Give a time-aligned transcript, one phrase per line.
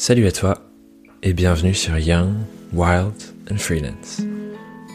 [0.00, 0.54] Salut à toi
[1.24, 2.32] et bienvenue sur Young,
[2.72, 3.12] Wild
[3.50, 4.20] and Freelance,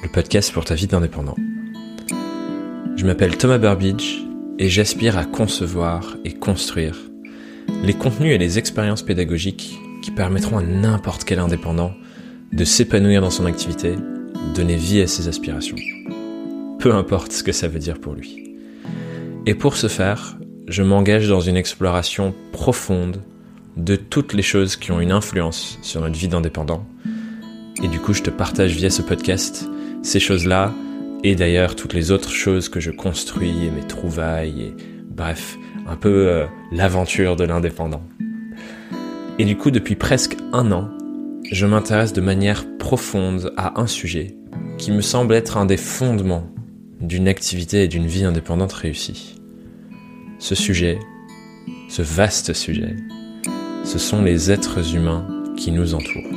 [0.01, 1.35] le podcast pour ta vie d'indépendant.
[2.95, 4.23] Je m'appelle Thomas Burbidge
[4.59, 6.95] et j'aspire à concevoir et construire
[7.83, 11.91] les contenus et les expériences pédagogiques qui permettront à n'importe quel indépendant
[12.53, 13.97] de s'épanouir dans son activité,
[14.55, 15.77] donner vie à ses aspirations.
[16.79, 18.55] Peu importe ce que ça veut dire pour lui.
[19.45, 20.37] Et pour ce faire,
[20.69, 23.21] je m'engage dans une exploration profonde
[23.77, 26.85] de toutes les choses qui ont une influence sur notre vie d'indépendant.
[27.83, 29.67] Et du coup, je te partage via ce podcast
[30.03, 30.73] ces choses-là,
[31.23, 34.73] et d'ailleurs toutes les autres choses que je construis, et mes trouvailles, et
[35.09, 35.57] bref,
[35.87, 38.03] un peu euh, l'aventure de l'indépendant.
[39.39, 40.89] Et du coup, depuis presque un an,
[41.51, 44.35] je m'intéresse de manière profonde à un sujet
[44.77, 46.49] qui me semble être un des fondements
[46.99, 49.35] d'une activité et d'une vie indépendante réussie.
[50.39, 50.99] Ce sujet,
[51.89, 52.95] ce vaste sujet,
[53.83, 56.31] ce sont les êtres humains qui nous entourent.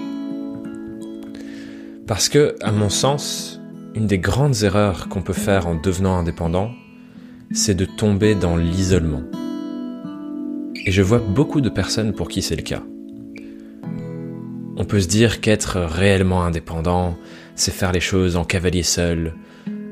[2.07, 3.61] Parce que, à mon sens,
[3.95, 6.71] une des grandes erreurs qu'on peut faire en devenant indépendant,
[7.53, 9.23] c'est de tomber dans l'isolement.
[10.85, 12.83] Et je vois beaucoup de personnes pour qui c'est le cas.
[14.77, 17.17] On peut se dire qu'être réellement indépendant,
[17.55, 19.35] c'est faire les choses en cavalier seul,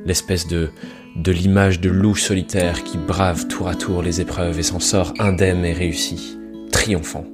[0.04, 0.68] l'espèce de,
[1.16, 5.14] de l'image de loup solitaire qui brave tour à tour les épreuves et s'en sort
[5.18, 6.38] indemne et réussi,
[6.70, 7.24] triomphant.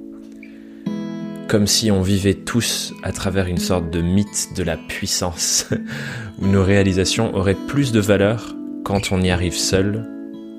[1.51, 5.67] Comme si on vivait tous à travers une sorte de mythe de la puissance,
[6.39, 10.07] où nos réalisations auraient plus de valeur quand on y arrive seul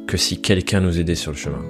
[0.06, 1.64] que si quelqu'un nous aidait sur le chemin.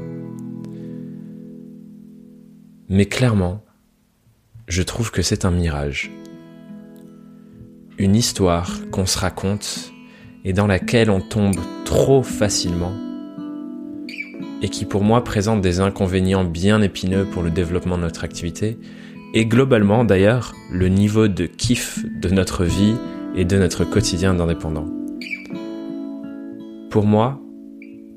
[2.89, 3.65] Mais clairement,
[4.67, 6.11] je trouve que c'est un mirage.
[7.99, 9.93] Une histoire qu'on se raconte
[10.45, 12.93] et dans laquelle on tombe trop facilement
[14.63, 18.79] et qui pour moi présente des inconvénients bien épineux pour le développement de notre activité
[19.35, 22.95] et globalement d'ailleurs le niveau de kiff de notre vie
[23.35, 24.87] et de notre quotidien d'indépendant.
[26.91, 27.41] Pour moi,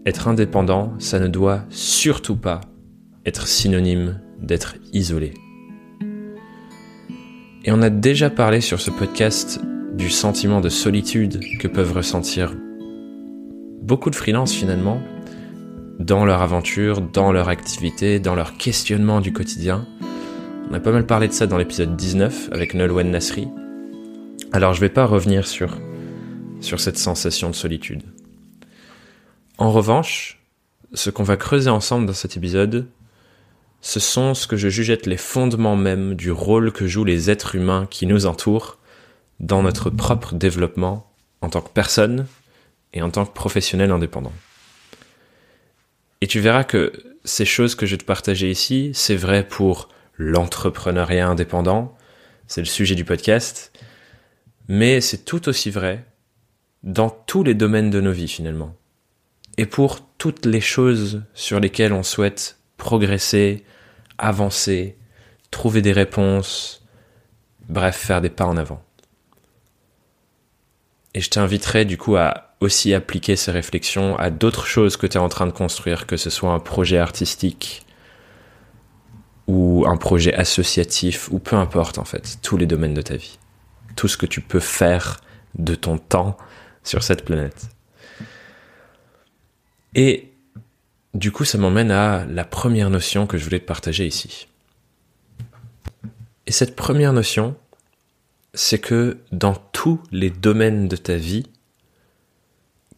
[0.06, 2.62] être indépendant, ça ne doit surtout pas
[3.26, 5.34] être synonyme d'être isolé.
[7.64, 9.60] Et on a déjà parlé sur ce podcast
[9.94, 12.54] du sentiment de solitude que peuvent ressentir
[13.82, 15.02] beaucoup de freelances finalement
[16.00, 19.88] dans leur aventure, dans leur activité, dans leur questionnement du quotidien.
[20.68, 23.48] On a pas mal parlé de ça dans l'épisode 19 avec Nolwenn Nasri.
[24.52, 25.78] Alors je vais pas revenir sur,
[26.60, 28.02] sur cette sensation de solitude.
[29.60, 30.42] En revanche,
[30.94, 32.88] ce qu'on va creuser ensemble dans cet épisode,
[33.82, 37.30] ce sont ce que je juge être les fondements même du rôle que jouent les
[37.30, 38.80] êtres humains qui nous entourent
[39.40, 41.12] dans notre propre développement
[41.42, 42.26] en tant que personne
[42.94, 44.34] et en tant que professionnel indépendant.
[46.22, 46.92] Et tu verras que
[47.24, 51.96] ces choses que je vais te partager ici, c'est vrai pour l'entrepreneuriat indépendant,
[52.48, 53.72] c'est le sujet du podcast,
[54.68, 56.06] mais c'est tout aussi vrai
[56.84, 58.76] dans tous les domaines de nos vies finalement.
[59.58, 63.64] Et pour toutes les choses sur lesquelles on souhaite progresser,
[64.18, 64.98] avancer,
[65.52, 66.86] trouver des réponses,
[67.70, 68.84] bref, faire des pas en avant.
[71.14, 75.18] Et je t'inviterai du coup à aussi appliquer ces réflexions à d'autres choses que tu
[75.18, 77.85] es en train de construire, que ce soit un projet artistique
[79.48, 83.38] ou un projet associatif ou peu importe en fait, tous les domaines de ta vie.
[83.96, 85.22] Tout ce que tu peux faire
[85.58, 86.38] de ton temps
[86.84, 87.70] sur cette planète.
[89.94, 90.32] Et
[91.14, 94.48] du coup, ça m'emmène à la première notion que je voulais te partager ici.
[96.46, 97.56] Et cette première notion,
[98.54, 101.48] c'est que dans tous les domaines de ta vie,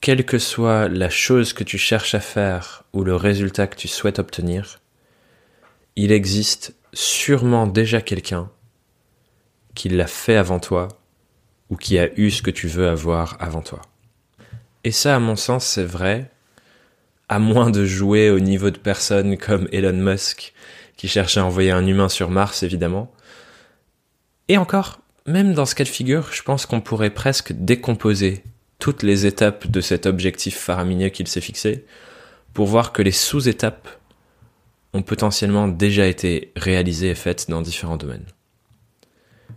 [0.02, 3.88] quelle que soit la chose que tu cherches à faire ou le résultat que tu
[3.88, 4.80] souhaites obtenir,
[5.97, 8.52] il existe sûrement déjà quelqu'un
[9.74, 10.88] qui l'a fait avant toi
[11.69, 13.81] ou qui a eu ce que tu veux avoir avant toi.
[14.84, 16.31] Et ça, à mon sens, c'est vrai
[17.30, 20.53] à moins de jouer au niveau de personnes comme Elon Musk,
[20.96, 23.12] qui cherche à envoyer un humain sur Mars, évidemment.
[24.48, 28.44] Et encore, même dans ce cas de figure, je pense qu'on pourrait presque décomposer
[28.80, 31.86] toutes les étapes de cet objectif faramineux qu'il s'est fixé,
[32.54, 33.89] pour voir que les sous-étapes
[34.98, 38.26] ont potentiellement déjà été réalisées et faites dans différents domaines.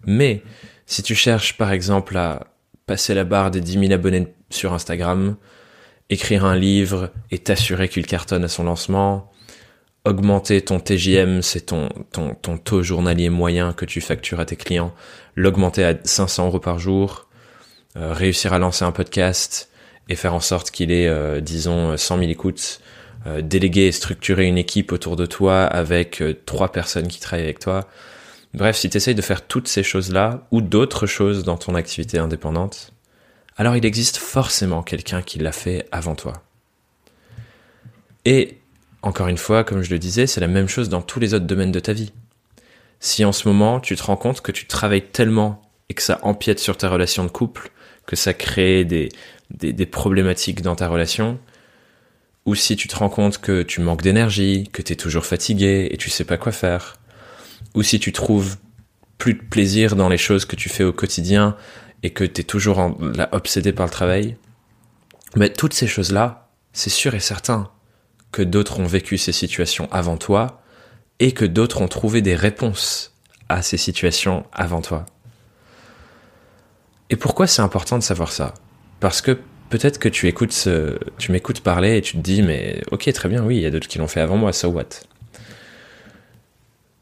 [0.07, 0.43] Mais,
[0.87, 2.47] si tu cherches par exemple à
[2.87, 5.37] passer la barre des 10 000 abonnés sur Instagram,
[6.11, 9.31] écrire un livre et t'assurer qu'il cartonne à son lancement,
[10.05, 11.89] augmenter ton TJM, c'est ton,
[12.65, 14.95] taux journalier moyen que tu factures à tes clients,
[15.37, 17.29] l'augmenter à 500 euros par jour,
[17.97, 19.71] euh, réussir à lancer un podcast
[20.09, 22.81] et faire en sorte qu'il ait, euh, disons, 100 000 écoutes,
[23.27, 27.59] euh, déléguer et structurer une équipe autour de toi avec trois personnes qui travaillent avec
[27.59, 27.89] toi.
[28.55, 32.19] Bref, si tu essayes de faire toutes ces choses-là, ou d'autres choses dans ton activité
[32.19, 32.93] indépendante,
[33.57, 36.43] alors il existe forcément quelqu'un qui l'a fait avant toi.
[38.25, 38.59] Et,
[39.03, 41.47] encore une fois, comme je le disais, c'est la même chose dans tous les autres
[41.47, 42.13] domaines de ta vie.
[42.99, 46.21] Si en ce moment tu te rends compte que tu travailles tellement et que ça
[46.23, 47.71] empiète sur ta relation de couple,
[48.07, 49.09] que ça crée des,
[49.51, 51.39] des, problématiques dans ta relation,
[52.51, 55.87] ou si tu te rends compte que tu manques d'énergie, que tu es toujours fatigué
[55.93, 56.97] et tu sais pas quoi faire,
[57.77, 58.57] ou si tu trouves
[59.19, 61.57] plus de plaisir dans les choses que tu fais au quotidien
[62.03, 62.93] et que tu es toujours
[63.31, 64.37] obsédé par le travail,
[65.37, 67.71] mais toutes ces choses-là, c'est sûr et certain
[68.33, 70.61] que d'autres ont vécu ces situations avant toi
[71.21, 73.15] et que d'autres ont trouvé des réponses
[73.49, 75.07] à ces situations avant toi.
[77.11, 78.55] Et pourquoi c'est important de savoir ça?
[78.99, 79.39] Parce que
[79.71, 83.29] peut-être que tu écoutes ce, tu m'écoutes parler et tu te dis mais ok très
[83.29, 84.89] bien oui il y a d'autres qui l'ont fait avant moi so what?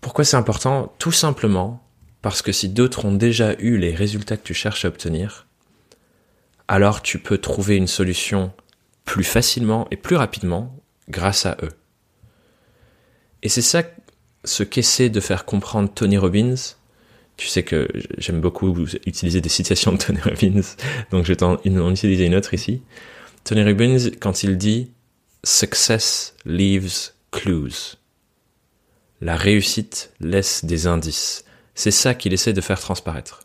[0.01, 0.93] Pourquoi c'est important?
[0.99, 1.83] Tout simplement
[2.23, 5.47] parce que si d'autres ont déjà eu les résultats que tu cherches à obtenir,
[6.67, 8.53] alors tu peux trouver une solution
[9.05, 10.75] plus facilement et plus rapidement
[11.09, 11.73] grâce à eux.
[13.43, 13.83] Et c'est ça
[14.45, 16.55] ce qu'essaie de faire comprendre Tony Robbins.
[17.39, 17.89] Tu sais que
[18.19, 18.77] j'aime beaucoup
[19.07, 20.61] utiliser des citations de Tony Robbins,
[21.13, 21.57] donc je vais en,
[21.91, 22.83] utiliser une autre ici.
[23.45, 24.91] Tony Robbins, quand il dit
[25.45, 27.97] Success leaves clues.
[29.21, 31.45] La réussite laisse des indices.
[31.77, 33.45] C'est ça qu'il essaie de faire transparaître.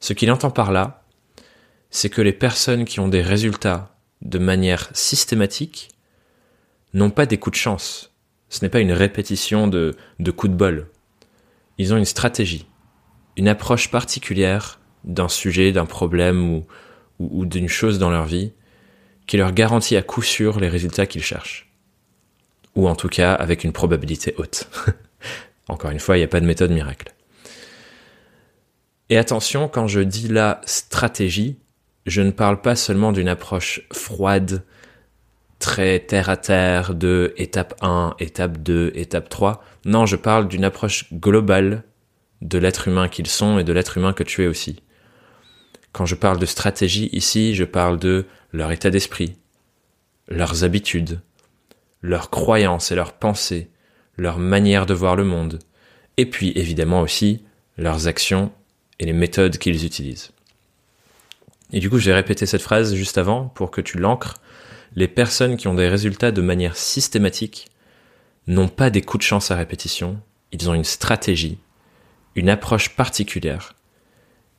[0.00, 1.04] Ce qu'il entend par là,
[1.90, 5.90] c'est que les personnes qui ont des résultats de manière systématique
[6.92, 8.12] n'ont pas des coups de chance.
[8.48, 10.88] Ce n'est pas une répétition de, de coups de bol.
[11.78, 12.66] Ils ont une stratégie,
[13.36, 16.62] une approche particulière d'un sujet, d'un problème
[17.20, 18.52] ou, d'une chose dans leur vie
[19.26, 21.70] qui leur garantit à coup sûr les résultats qu'ils cherchent.
[22.74, 24.68] Ou en tout cas avec une probabilité haute.
[25.68, 27.14] Encore une fois, il n'y a pas de méthode miracle.
[29.10, 31.58] Et attention, quand je dis la stratégie,
[32.06, 34.64] je ne parle pas seulement d'une approche froide,
[35.64, 39.64] très terre à terre de étape 1, étape 2, étape 3.
[39.86, 41.84] Non, je parle d'une approche globale
[42.42, 44.82] de l'être humain qu'ils sont et de l'être humain que tu es aussi.
[45.92, 49.38] Quand je parle de stratégie ici, je parle de leur état d'esprit,
[50.28, 51.22] leurs habitudes,
[52.02, 53.70] leurs croyances et leurs pensées,
[54.18, 55.60] leur manière de voir le monde,
[56.18, 57.42] et puis évidemment aussi
[57.78, 58.52] leurs actions
[58.98, 60.32] et les méthodes qu'ils utilisent.
[61.72, 64.34] Et du coup, j'ai répété cette phrase juste avant pour que tu l'ancres.
[64.96, 67.68] Les personnes qui ont des résultats de manière systématique
[68.46, 70.20] n'ont pas des coups de chance à répétition,
[70.52, 71.58] ils ont une stratégie,
[72.36, 73.74] une approche particulière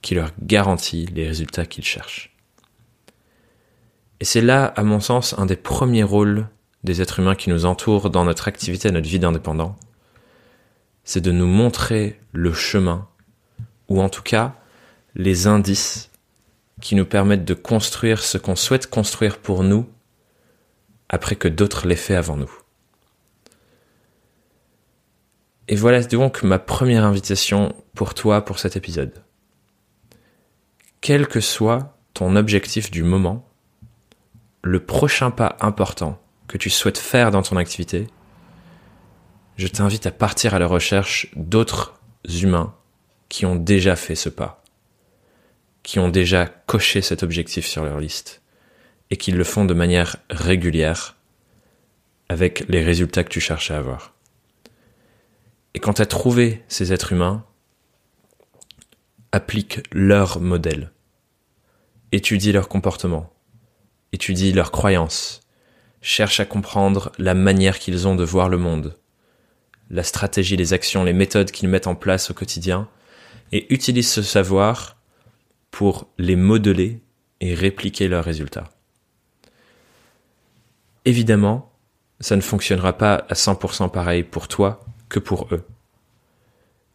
[0.02, 2.36] qui leur garantit les résultats qu'ils cherchent.
[4.20, 6.48] Et c'est là, à mon sens, un des premiers rôles
[6.84, 9.76] des êtres humains qui nous entourent dans notre activité, notre vie d'indépendant,
[11.04, 13.08] c'est de nous montrer le chemin,
[13.88, 14.56] ou en tout cas
[15.16, 16.10] les indices
[16.82, 19.88] qui nous permettent de construire ce qu'on souhaite construire pour nous
[21.16, 22.52] après que d'autres l'aient fait avant nous.
[25.68, 29.24] Et voilà donc ma première invitation pour toi pour cet épisode.
[31.02, 33.50] Quel que soit ton objectif du moment,
[34.62, 38.08] le prochain pas important que tu souhaites faire dans ton activité,
[39.58, 42.76] je t'invite à partir à la recherche d'autres humains
[43.30, 44.64] qui ont déjà fait ce pas,
[45.82, 48.42] qui ont déjà coché cet objectif sur leur liste,
[49.12, 51.16] et qui le font de manière régulière
[52.30, 54.14] avec les résultats que tu cherches à avoir.
[55.74, 57.46] Et quand tu as trouvé ces êtres humains,
[59.32, 60.92] applique leur modèle,
[62.12, 63.34] étudie leur comportement,
[64.14, 65.42] étudie leurs croyances,
[66.02, 68.98] cherche à comprendre la manière qu'ils ont de voir le monde,
[69.90, 72.88] la stratégie, les actions, les méthodes qu'ils mettent en place au quotidien,
[73.52, 74.98] et utilise ce savoir
[75.72, 77.02] pour les modeler
[77.42, 78.70] et répliquer leurs résultats.
[81.06, 81.72] Évidemment,
[82.20, 85.64] ça ne fonctionnera pas à 100% pareil pour toi que pour eux.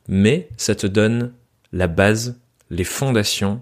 [0.09, 1.33] Mais ça te donne
[1.73, 2.41] la base,
[2.71, 3.61] les fondations,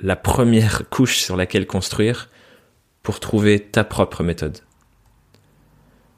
[0.00, 2.28] la première couche sur laquelle construire
[3.02, 4.58] pour trouver ta propre méthode.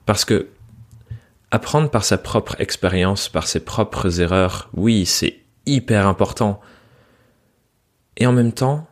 [0.07, 0.49] Parce que
[1.51, 6.61] apprendre par sa propre expérience, par ses propres erreurs, oui, c'est hyper important.
[8.17, 8.89] Et en même temps,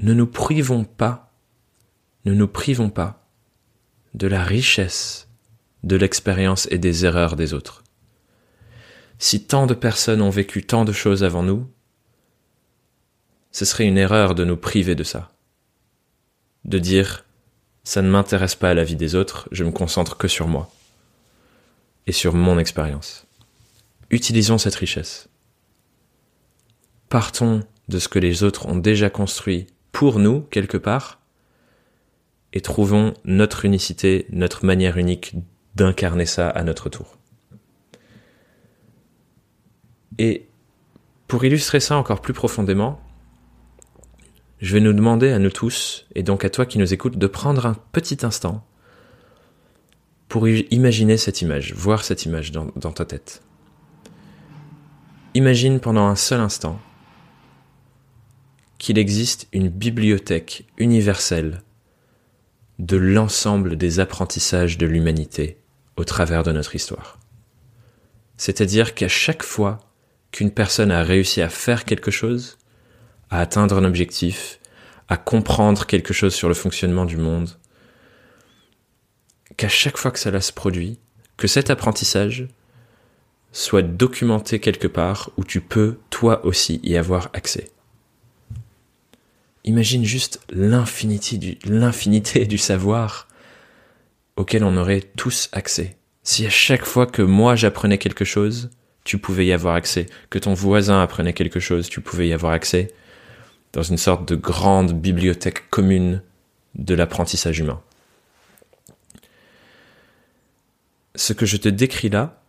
[0.00, 1.21] ne nous privons pas,
[2.24, 3.26] ne nous privons pas
[4.14, 5.28] de la richesse
[5.82, 7.82] de l'expérience et des erreurs des autres.
[9.18, 11.68] Si tant de personnes ont vécu tant de choses avant nous,
[13.50, 15.32] ce serait une erreur de nous priver de ça
[16.64, 17.24] de dire
[17.84, 20.70] ça ne m'intéresse pas à la vie des autres, je me concentre que sur moi
[22.06, 23.26] et sur mon expérience.
[24.10, 25.28] utilisons cette richesse.
[27.08, 31.21] Partons de ce que les autres ont déjà construit pour nous, quelque part,
[32.52, 35.34] et trouvons notre unicité, notre manière unique
[35.74, 37.16] d'incarner ça à notre tour.
[40.18, 40.48] Et
[41.28, 43.00] pour illustrer ça encore plus profondément,
[44.60, 47.26] je vais nous demander à nous tous, et donc à toi qui nous écoutes, de
[47.26, 48.64] prendre un petit instant
[50.28, 53.42] pour imaginer cette image, voir cette image dans, dans ta tête.
[55.34, 56.78] Imagine pendant un seul instant
[58.78, 61.62] qu'il existe une bibliothèque universelle
[62.78, 65.58] de l'ensemble des apprentissages de l'humanité
[65.96, 67.18] au travers de notre histoire.
[68.36, 69.78] C'est-à-dire qu'à chaque fois
[70.30, 72.58] qu'une personne a réussi à faire quelque chose,
[73.30, 74.58] à atteindre un objectif,
[75.08, 77.50] à comprendre quelque chose sur le fonctionnement du monde,
[79.56, 80.98] qu'à chaque fois que cela se produit,
[81.36, 82.48] que cet apprentissage
[83.52, 87.70] soit documenté quelque part où tu peux toi aussi y avoir accès.
[89.64, 93.28] Imagine juste l'infinité du, du savoir
[94.36, 95.96] auquel on aurait tous accès.
[96.24, 98.70] Si à chaque fois que moi j'apprenais quelque chose,
[99.04, 102.52] tu pouvais y avoir accès, que ton voisin apprenait quelque chose, tu pouvais y avoir
[102.52, 102.92] accès,
[103.72, 106.22] dans une sorte de grande bibliothèque commune
[106.74, 107.80] de l'apprentissage humain.
[111.14, 112.42] Ce que je te décris là,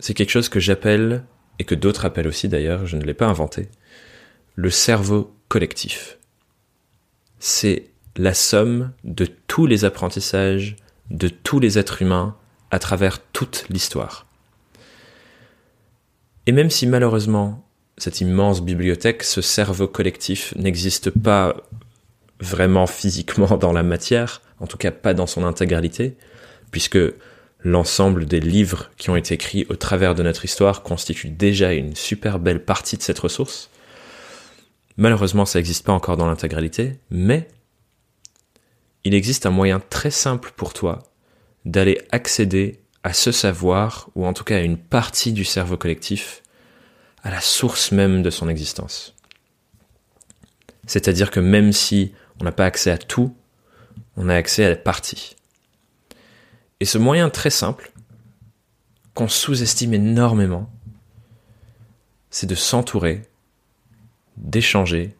[0.00, 1.24] c'est quelque chose que j'appelle,
[1.58, 3.68] et que d'autres appellent aussi d'ailleurs, je ne l'ai pas inventé,
[4.54, 6.18] le cerveau collectif.
[7.38, 10.76] C'est la somme de tous les apprentissages
[11.10, 12.36] de tous les êtres humains
[12.70, 14.26] à travers toute l'histoire.
[16.46, 17.64] Et même si malheureusement
[17.96, 21.56] cette immense bibliothèque, ce cerveau collectif n'existe pas
[22.40, 26.16] vraiment physiquement dans la matière, en tout cas pas dans son intégralité,
[26.70, 26.98] puisque
[27.64, 31.96] l'ensemble des livres qui ont été écrits au travers de notre histoire constituent déjà une
[31.96, 33.68] super belle partie de cette ressource.
[34.98, 37.48] Malheureusement, ça n'existe pas encore dans l'intégralité, mais
[39.04, 41.04] il existe un moyen très simple pour toi
[41.64, 46.42] d'aller accéder à ce savoir, ou en tout cas à une partie du cerveau collectif,
[47.22, 49.14] à la source même de son existence.
[50.86, 53.36] C'est-à-dire que même si on n'a pas accès à tout,
[54.16, 55.36] on a accès à la partie.
[56.80, 57.92] Et ce moyen très simple,
[59.14, 60.68] qu'on sous-estime énormément,
[62.30, 63.22] c'est de s'entourer,
[64.38, 65.14] d'échanger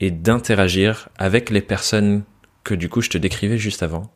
[0.00, 2.24] et d'interagir avec les personnes
[2.62, 4.12] que du coup je te décrivais juste avant,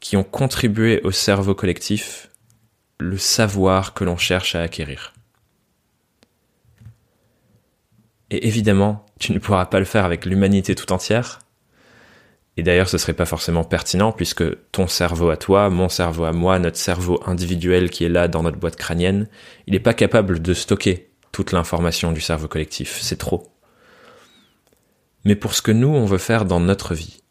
[0.00, 2.30] qui ont contribué au cerveau collectif
[2.98, 5.14] le savoir que l'on cherche à acquérir.
[8.30, 11.38] Et évidemment, tu ne pourras pas le faire avec l'humanité tout entière,
[12.56, 16.32] et d'ailleurs, ce serait pas forcément pertinent puisque ton cerveau à toi, mon cerveau à
[16.32, 19.28] moi, notre cerveau individuel qui est là dans notre boîte crânienne,
[19.66, 21.05] il n'est pas capable de stocker
[21.52, 22.98] l'information du cerveau collectif.
[23.00, 23.52] C'est trop.
[25.24, 27.22] Mais pour ce que nous, on veut faire dans notre vie,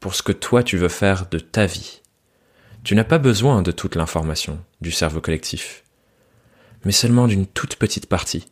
[0.00, 2.00] pour ce que toi, tu veux faire de ta vie,
[2.82, 5.84] tu n'as pas besoin de toute l'information du cerveau collectif,
[6.84, 8.46] mais seulement d'une toute petite partie,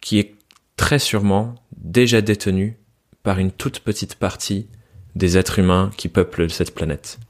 [0.00, 0.34] qui est
[0.76, 2.78] très sûrement déjà détenue
[3.22, 4.68] par une toute petite partie
[5.14, 7.20] des êtres humains qui peuplent cette planète.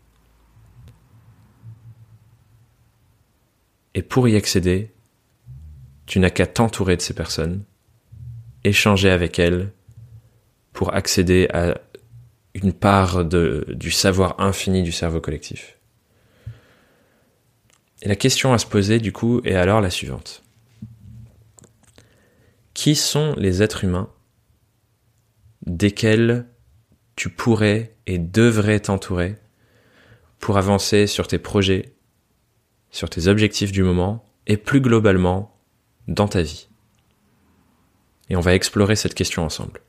[3.94, 4.93] Et pour y accéder,
[6.06, 7.64] tu n'as qu'à t'entourer de ces personnes,
[8.62, 9.72] échanger avec elles
[10.72, 11.78] pour accéder à
[12.54, 15.78] une part du savoir infini du cerveau collectif.
[18.02, 20.42] Et la question à se poser du coup est alors la suivante.
[22.74, 24.10] Qui sont les êtres humains
[25.66, 26.46] desquels
[27.16, 29.36] tu pourrais et devrais t'entourer
[30.38, 31.94] pour avancer sur tes projets,
[32.90, 35.53] sur tes objectifs du moment et plus globalement
[36.08, 36.68] dans ta vie.
[38.30, 39.80] Et on va explorer cette question ensemble.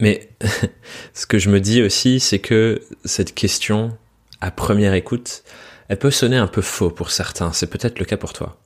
[0.00, 0.28] Mais
[1.14, 3.96] ce que je me dis aussi, c'est que cette question,
[4.40, 5.44] à première écoute,
[5.88, 8.58] elle peut sonner un peu faux pour certains, c'est peut-être le cas pour toi.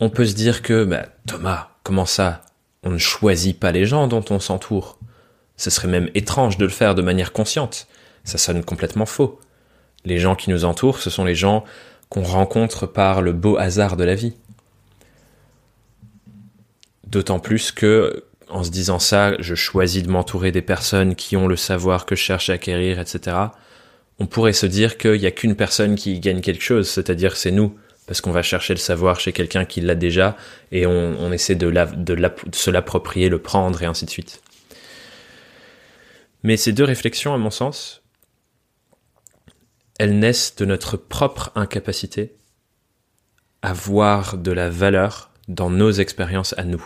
[0.00, 2.42] On peut se dire que, bah, Thomas, comment ça?
[2.82, 4.98] On ne choisit pas les gens dont on s'entoure.
[5.56, 7.86] Ce serait même étrange de le faire de manière consciente.
[8.24, 9.40] Ça sonne complètement faux.
[10.04, 11.64] Les gens qui nous entourent, ce sont les gens
[12.10, 14.34] qu'on rencontre par le beau hasard de la vie.
[17.06, 21.46] D'autant plus que, en se disant ça, je choisis de m'entourer des personnes qui ont
[21.46, 23.36] le savoir que je cherche à acquérir, etc.
[24.18, 27.50] On pourrait se dire qu'il n'y a qu'une personne qui gagne quelque chose, c'est-à-dire c'est
[27.50, 30.36] nous parce qu'on va chercher le savoir chez quelqu'un qui l'a déjà
[30.70, 34.42] et on, essaie de, de, se l'approprier, le prendre et ainsi de suite.
[36.44, 38.02] Mais ces deux réflexions, à mon sens,
[39.98, 42.36] elles naissent de notre propre incapacité
[43.62, 46.84] à voir de la valeur dans nos expériences à nous.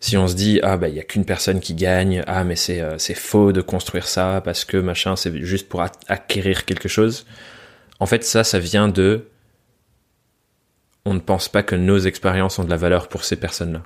[0.00, 2.56] Si on se dit ah bah il y a qu'une personne qui gagne, ah mais
[2.56, 6.88] c'est euh, c'est faux de construire ça parce que machin c'est juste pour acquérir quelque
[6.88, 7.26] chose.
[7.98, 9.26] En fait ça ça vient de
[11.04, 13.82] on ne pense pas que nos expériences ont de la valeur pour ces personnes-là.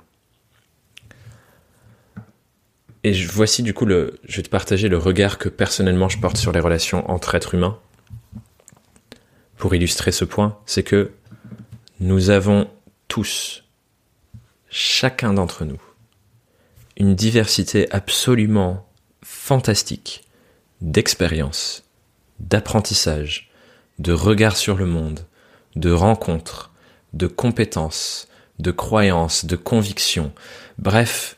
[3.03, 6.37] Et voici du coup le, je vais te partager le regard que personnellement je porte
[6.37, 7.77] sur les relations entre êtres humains.
[9.57, 11.11] Pour illustrer ce point, c'est que
[11.99, 12.67] nous avons
[13.07, 13.63] tous,
[14.69, 15.79] chacun d'entre nous,
[16.97, 18.87] une diversité absolument
[19.23, 20.23] fantastique
[20.81, 21.83] d'expériences,
[22.39, 23.51] d'apprentissage,
[23.99, 25.25] de regard sur le monde,
[25.75, 26.71] de rencontres,
[27.13, 28.27] de compétences,
[28.59, 30.33] de croyances, de convictions,
[30.77, 31.37] bref,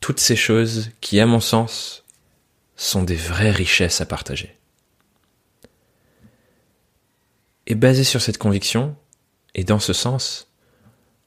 [0.00, 2.04] toutes ces choses qui, à mon sens,
[2.76, 4.56] sont des vraies richesses à partager.
[7.66, 8.96] Et basé sur cette conviction,
[9.54, 10.50] et dans ce sens,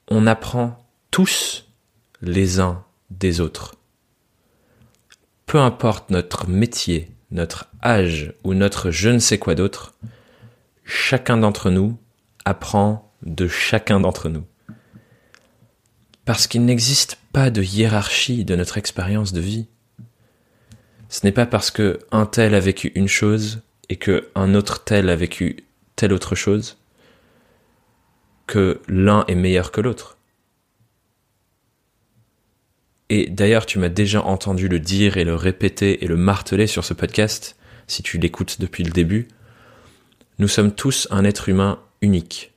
[0.09, 1.65] on apprend tous
[2.21, 3.75] les uns des autres.
[5.45, 9.93] Peu importe notre métier, notre âge ou notre je ne sais quoi d'autre,
[10.83, 11.97] chacun d'entre nous
[12.45, 14.45] apprend de chacun d'entre nous.
[16.25, 19.67] Parce qu'il n'existe pas de hiérarchie de notre expérience de vie.
[21.09, 24.83] Ce n'est pas parce que un tel a vécu une chose et que un autre
[24.83, 25.65] tel a vécu
[25.95, 26.77] telle autre chose
[28.47, 30.17] que l'un est meilleur que l'autre.
[33.13, 36.85] Et d'ailleurs, tu m'as déjà entendu le dire et le répéter et le marteler sur
[36.85, 39.27] ce podcast, si tu l'écoutes depuis le début.
[40.39, 42.53] Nous sommes tous un être humain unique.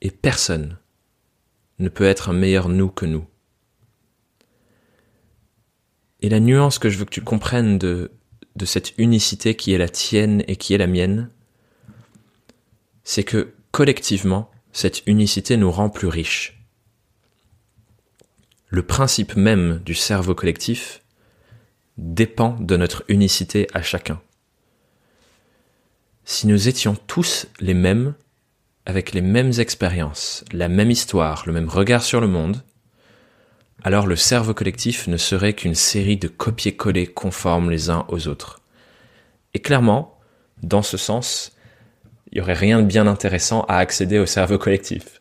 [0.00, 0.76] Et personne
[1.78, 3.24] ne peut être un meilleur nous que nous.
[6.20, 8.10] Et la nuance que je veux que tu comprennes de,
[8.64, 11.30] cette unicité qui est la tienne et qui est la mienne,
[13.04, 16.53] c'est que collectivement, cette unicité nous rend plus riches.
[18.74, 21.00] Le principe même du cerveau collectif
[21.96, 24.20] dépend de notre unicité à chacun.
[26.24, 28.14] Si nous étions tous les mêmes,
[28.84, 32.64] avec les mêmes expériences, la même histoire, le même regard sur le monde,
[33.84, 38.60] alors le cerveau collectif ne serait qu'une série de copier-coller conformes les uns aux autres.
[39.54, 40.18] Et clairement,
[40.64, 41.56] dans ce sens,
[42.32, 45.20] il y aurait rien de bien intéressant à accéder au cerveau collectif.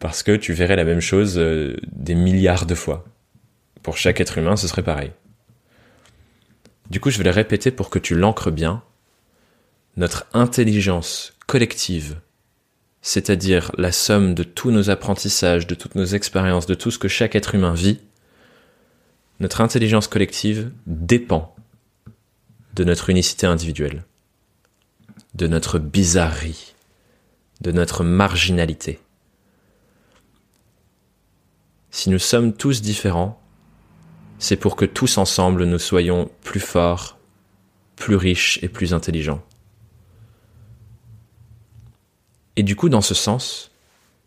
[0.00, 3.04] Parce que tu verrais la même chose euh, des milliards de fois.
[3.82, 5.12] Pour chaque être humain, ce serait pareil.
[6.90, 8.82] Du coup, je vais le répéter pour que tu l'ancres bien.
[9.96, 12.16] Notre intelligence collective
[13.02, 17.08] c'est-à-dire la somme de tous nos apprentissages, de toutes nos expériences, de tout ce que
[17.08, 18.00] chaque être humain vit,
[19.40, 21.54] notre intelligence collective dépend
[22.74, 24.04] de notre unicité individuelle,
[25.34, 26.74] de notre bizarrerie,
[27.62, 29.00] de notre marginalité.
[31.90, 33.40] Si nous sommes tous différents,
[34.38, 37.18] c'est pour que tous ensemble nous soyons plus forts,
[37.96, 39.42] plus riches et plus intelligents.
[42.56, 43.70] Et du coup, dans ce sens,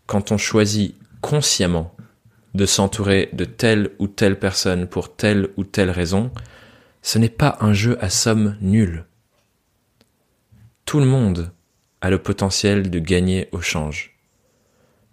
[0.05, 1.95] quand on choisit consciemment
[2.53, 6.31] de s'entourer de telle ou telle personne pour telle ou telle raison,
[7.01, 9.05] ce n'est pas un jeu à somme nulle.
[10.85, 11.51] Tout le monde
[12.01, 14.17] a le potentiel de gagner au change.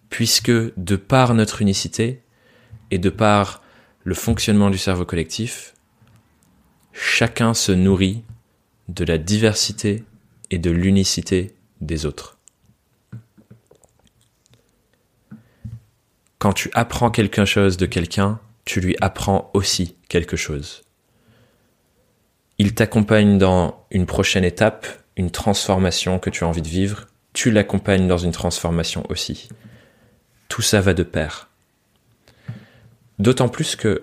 [0.09, 2.23] Puisque de par notre unicité
[2.91, 3.63] et de par
[4.05, 5.75] le fonctionnement du cerveau collectif,
[6.93, 8.23] chacun se nourrit
[8.89, 10.05] de la diversité
[10.51, 12.41] et de l'unicité des autres.
[16.41, 20.83] quand tu apprends quelque chose de quelqu'un, tu lui apprends aussi quelque chose.
[22.59, 27.51] Il t'accompagne dans une prochaine étape, une transformation que tu as envie de vivre, tu
[27.51, 29.51] l'accompagnes dans une transformation aussi.
[30.49, 31.50] Tout ça va de pair.
[33.21, 34.01] D'autant plus que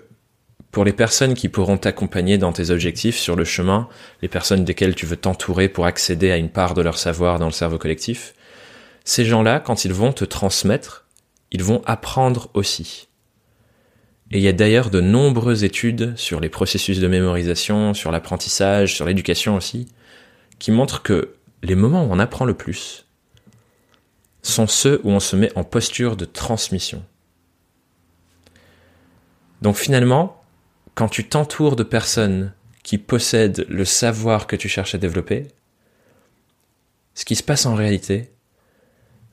[0.69, 3.89] pour les personnes qui pourront t'accompagner dans tes objectifs sur le chemin,
[4.21, 7.47] les personnes desquelles tu veux t'entourer pour accéder à une part de leur savoir dans
[7.47, 8.35] le cerveau collectif,
[9.05, 11.07] ces gens-là, quand ils vont te transmettre,
[11.49, 13.07] ils vont apprendre aussi.
[14.29, 18.93] Et il y a d'ailleurs de nombreuses études sur les processus de mémorisation, sur l'apprentissage,
[18.93, 19.87] sur l'éducation aussi,
[20.59, 23.07] qui montrent que les moments où on apprend le plus
[24.43, 27.03] sont ceux où on se met en posture de transmission.
[29.61, 30.43] Donc finalement,
[30.95, 35.47] quand tu t'entoures de personnes qui possèdent le savoir que tu cherches à développer,
[37.13, 38.31] ce qui se passe en réalité,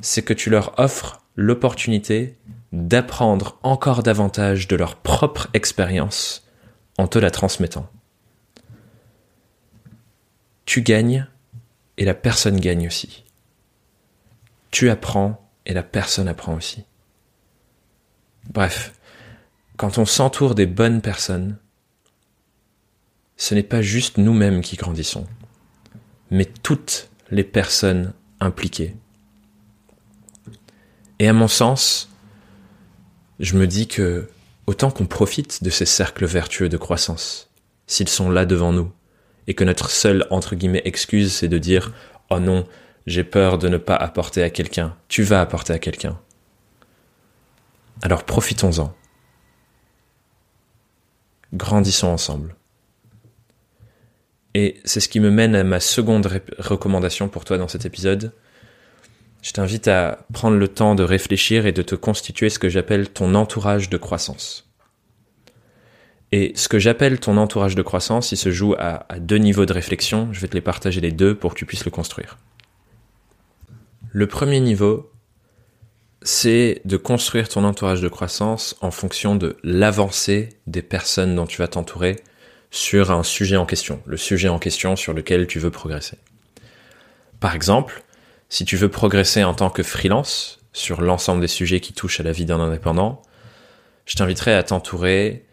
[0.00, 2.36] c'est que tu leur offres l'opportunité
[2.72, 6.46] d'apprendre encore davantage de leur propre expérience
[6.98, 7.90] en te la transmettant.
[10.64, 11.26] tu gagnes
[11.96, 13.24] et la personne gagne aussi.
[14.70, 16.84] Tu apprends et la personne apprend aussi.
[18.50, 18.92] Bref,
[19.76, 21.58] quand on s'entoure des bonnes personnes,
[23.36, 25.26] ce n'est pas juste nous-mêmes qui grandissons,
[26.30, 28.94] mais toutes les personnes impliquées.
[31.18, 32.10] Et à mon sens,
[33.40, 34.28] je me dis que
[34.66, 37.50] autant qu'on profite de ces cercles vertueux de croissance,
[37.86, 38.92] s'ils sont là devant nous,
[39.46, 40.26] et que notre seule
[40.84, 41.92] excuse c'est de dire
[42.30, 42.66] oh non,
[43.06, 44.96] j'ai peur de ne pas apporter à quelqu'un.
[45.08, 46.18] Tu vas apporter à quelqu'un.
[48.02, 48.94] Alors profitons-en.
[51.54, 52.56] Grandissons ensemble.
[54.54, 58.32] Et c'est ce qui me mène à ma seconde recommandation pour toi dans cet épisode.
[59.42, 63.10] Je t'invite à prendre le temps de réfléchir et de te constituer ce que j'appelle
[63.10, 64.68] ton entourage de croissance.
[66.32, 69.72] Et ce que j'appelle ton entourage de croissance, il se joue à, deux niveaux de
[69.72, 70.28] réflexion.
[70.32, 72.38] Je vais te les partager les deux pour que tu puisses le construire.
[74.10, 75.12] Le premier niveau,
[76.24, 81.58] c'est de construire ton entourage de croissance en fonction de l'avancée des personnes dont tu
[81.58, 82.16] vas t'entourer
[82.70, 86.16] sur un sujet en question, le sujet en question sur lequel tu veux progresser.
[87.40, 88.02] Par exemple,
[88.48, 92.24] si tu veux progresser en tant que freelance sur l'ensemble des sujets qui touchent à
[92.24, 93.20] la vie d'un indépendant,
[94.06, 95.44] je t'inviterai à t'entourer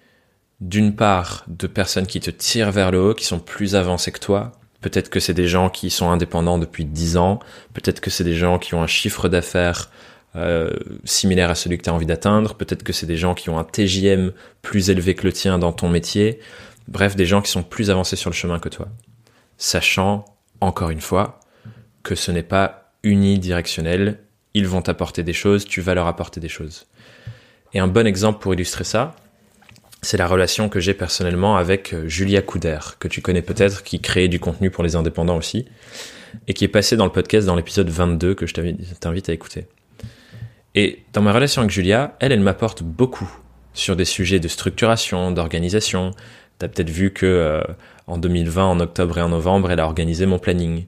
[0.62, 4.20] d'une part de personnes qui te tirent vers le haut, qui sont plus avancées que
[4.20, 4.54] toi.
[4.80, 7.40] Peut-être que c'est des gens qui sont indépendants depuis 10 ans,
[7.74, 9.92] peut-être que c'est des gens qui ont un chiffre d'affaires
[10.36, 10.72] euh,
[11.04, 13.60] similaire à celui que tu as envie d'atteindre, peut-être que c'est des gens qui ont
[13.60, 16.40] un TJM plus élevé que le tien dans ton métier,
[16.88, 18.90] Bref, des gens qui sont plus avancés sur le chemin que toi.
[19.58, 20.26] Sachant,
[20.60, 21.40] encore une fois,
[22.04, 24.20] que ce n'est pas unidirectionnel,
[24.54, 26.88] ils vont t'apporter des choses, tu vas leur apporter des choses.
[27.74, 29.16] Et un bon exemple pour illustrer ça,
[30.02, 34.02] c'est la relation que j'ai personnellement avec euh, Julia Couder, que tu connais peut-être, qui
[34.02, 35.68] crée du contenu pour les indépendants aussi,
[36.48, 38.54] et qui est passée dans le podcast dans l'épisode 22 que je
[39.00, 39.68] t'invite à écouter.
[40.76, 43.30] Et dans ma relation avec Julia, elle, elle m'apporte beaucoup
[43.74, 46.14] sur des sujets de structuration, d'organisation,
[46.62, 47.64] T'as peut-être vu que euh,
[48.06, 50.86] en 2020, en octobre et en novembre, elle a organisé mon planning.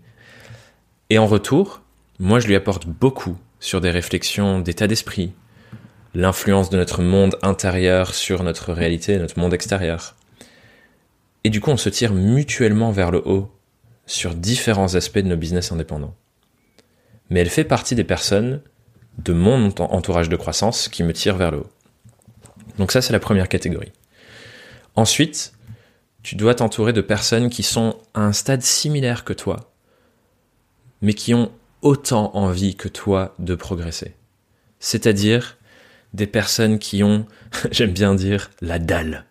[1.09, 1.81] Et en retour,
[2.19, 5.33] moi, je lui apporte beaucoup sur des réflexions d'état d'esprit,
[6.13, 10.15] l'influence de notre monde intérieur sur notre réalité, notre monde extérieur.
[11.43, 13.51] Et du coup, on se tire mutuellement vers le haut
[14.05, 16.13] sur différents aspects de nos business indépendants.
[17.31, 18.61] Mais elle fait partie des personnes
[19.17, 21.69] de mon entourage de croissance qui me tirent vers le haut.
[22.77, 23.91] Donc ça, c'est la première catégorie.
[24.95, 25.53] Ensuite,
[26.23, 29.71] tu dois t'entourer de personnes qui sont à un stade similaire que toi,
[31.01, 34.15] mais qui ont autant envie que toi de progresser.
[34.79, 35.57] C'est-à-dire
[36.13, 37.25] des personnes qui ont,
[37.71, 39.25] j'aime bien dire, la dalle.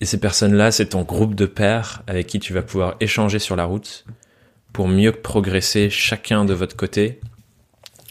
[0.00, 3.54] Et ces personnes-là, c'est ton groupe de pairs avec qui tu vas pouvoir échanger sur
[3.54, 4.04] la route
[4.72, 7.20] pour mieux progresser chacun de votre côté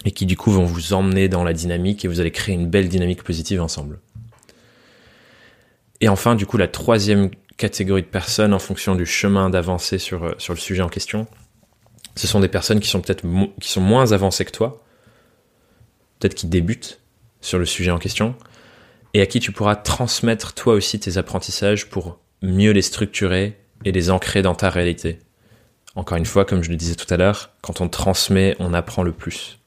[0.06, 2.68] et qui du coup vont vous emmener dans la dynamique et vous allez créer une
[2.68, 4.00] belle dynamique positive ensemble.
[6.00, 10.24] Et enfin, du coup, la troisième catégorie de personnes en fonction du chemin d'avancée sur,
[10.24, 11.28] euh, sur le sujet en question,
[12.16, 13.24] ce sont des personnes qui sont peut-être
[13.60, 14.84] qui sont moins avancées que toi,
[16.20, 17.00] peut-être qui débutent
[17.40, 18.36] sur le sujet en question,
[19.14, 23.92] et à qui tu pourras transmettre toi aussi tes apprentissages pour mieux les structurer et
[23.92, 25.20] les ancrer dans ta réalité.
[25.96, 29.04] Encore une fois, comme je le disais tout à l'heure, quand on transmet, on apprend
[29.04, 29.61] le plus.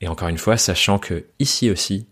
[0.00, 2.06] Et encore une fois, sachant que ici aussi,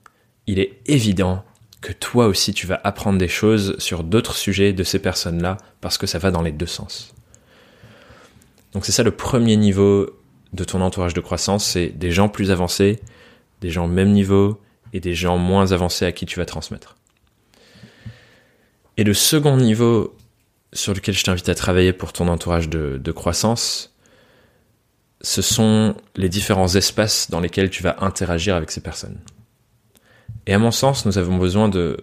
[0.47, 1.45] il est évident
[1.81, 5.99] que toi aussi tu vas apprendre des choses sur d'autres sujets de ces personnes-là parce
[5.99, 7.15] que ça va dans les deux sens.
[8.73, 10.11] Donc c'est ça le premier niveau
[10.55, 13.01] de ton entourage de croissance, c'est des gens plus avancés,
[13.61, 14.61] des gens au même niveau
[14.93, 16.97] et des gens moins avancés à qui tu vas transmettre.
[18.97, 20.17] Et le second niveau
[20.73, 23.94] sur lequel je t'invite à travailler pour ton entourage de, de croissance,
[25.25, 29.19] ce sont les différents espaces dans lesquels tu vas interagir avec ces personnes.
[30.47, 31.97] Et à mon sens, nous avons besoin de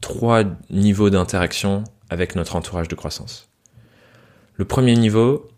[0.00, 3.50] trois niveaux d'interaction avec notre entourage de croissance.
[4.54, 5.48] Le premier niveau,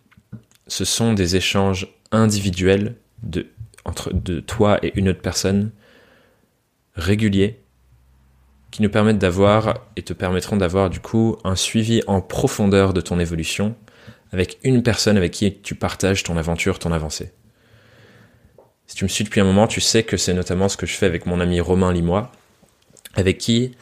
[0.67, 2.97] ce sont des échanges individuels
[3.85, 5.71] entre toi et une autre personne
[6.97, 7.61] réguliers
[8.73, 13.01] qui nous permettent d'avoir et te permettront d'avoir du coup un suivi en profondeur de
[13.01, 13.77] ton évolution
[14.35, 17.31] avec une personne avec qui tu partages ton aventure, ton avancée.
[18.87, 20.95] Si tu me suis depuis un moment, tu sais que c'est notamment ce que je
[20.95, 22.33] fais avec mon ami Romain Limois,
[23.15, 23.77] avec qui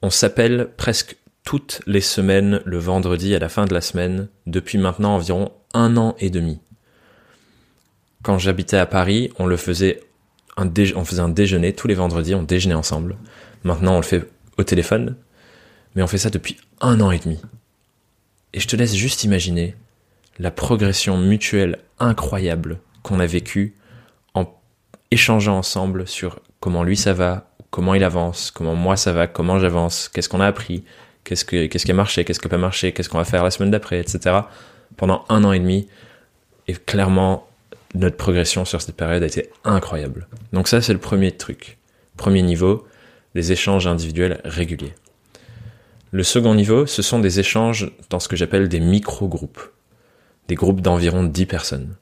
[0.00, 4.78] on s'appelle presque toutes les semaines le vendredi à la fin de la semaine depuis
[4.78, 6.60] maintenant environ un an et demi.
[8.22, 10.00] Quand j'habitais à Paris, on le faisait
[10.56, 13.16] on faisait un déjeuner tous les vendredis, on déjeunait ensemble.
[13.64, 15.16] Maintenant, on le fait au téléphone,
[15.94, 17.40] mais on fait ça depuis un an et demi.
[18.52, 19.74] Et je te laisse juste imaginer
[20.38, 23.74] la progression mutuelle incroyable qu'on a vécue
[24.34, 24.46] en
[25.10, 29.58] échangeant ensemble sur comment lui ça va, comment il avance, comment moi ça va, comment
[29.58, 30.84] j'avance, qu'est-ce qu'on a appris,
[31.24, 33.44] qu'est-ce, que, qu'est-ce qui a marché, qu'est-ce qui n'a pas marché, qu'est-ce qu'on va faire
[33.44, 34.40] la semaine d'après, etc.
[34.96, 35.88] Pendant un an et demi.
[36.68, 37.48] Et clairement,
[37.94, 40.28] notre progression sur cette période a été incroyable.
[40.52, 41.78] Donc ça, c'est le premier truc.
[42.16, 42.86] Premier niveau,
[43.34, 44.94] les échanges individuels réguliers.
[46.12, 49.60] Le second niveau, ce sont des échanges dans ce que j'appelle des micro-groupes.
[50.48, 51.96] Des groupes d'environ 10 personnes.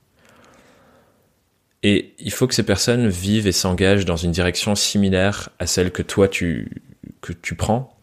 [1.83, 5.93] Et il faut que ces personnes vivent et s'engagent dans une direction similaire à celle
[5.93, 6.83] que toi tu,
[7.21, 7.95] que tu prends.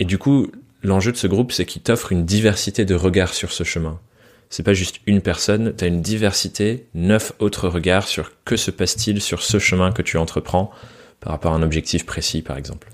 [0.00, 0.50] Et du coup,
[0.82, 4.00] l'enjeu de ce groupe, c'est qu'il t'offre une diversité de regards sur ce chemin.
[4.50, 8.70] C'est pas juste une personne, tu as une diversité, neuf autres regards sur que se
[8.70, 10.70] passe-t-il sur ce chemin que tu entreprends
[11.20, 12.88] par rapport à un objectif précis, par exemple.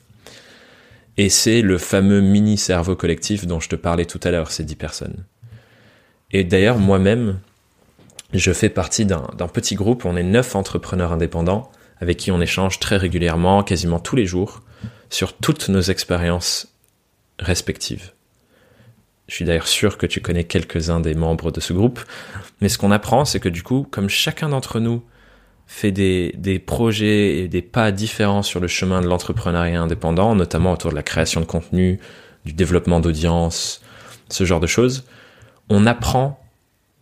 [1.16, 4.64] Et c'est le fameux mini cerveau collectif dont je te parlais tout à l'heure, ces
[4.64, 5.24] dix personnes.
[6.30, 7.40] Et d'ailleurs, moi-même,
[8.32, 11.70] je fais partie d'un petit groupe, on est neuf entrepreneurs indépendants
[12.00, 14.62] avec qui on échange très régulièrement, quasiment tous les jours,
[15.08, 16.74] sur toutes nos expériences
[17.38, 18.10] respectives.
[19.28, 22.00] Je suis d'ailleurs sûr que tu connais quelques-uns des membres de ce groupe,
[22.60, 25.04] mais ce qu'on apprend, c'est que du coup, comme chacun d'entre nous
[25.72, 30.72] fait des, des projets et des pas différents sur le chemin de l'entrepreneuriat indépendant, notamment
[30.72, 31.98] autour de la création de contenu,
[32.44, 33.80] du développement d'audience,
[34.28, 35.04] ce genre de choses,
[35.70, 36.44] on apprend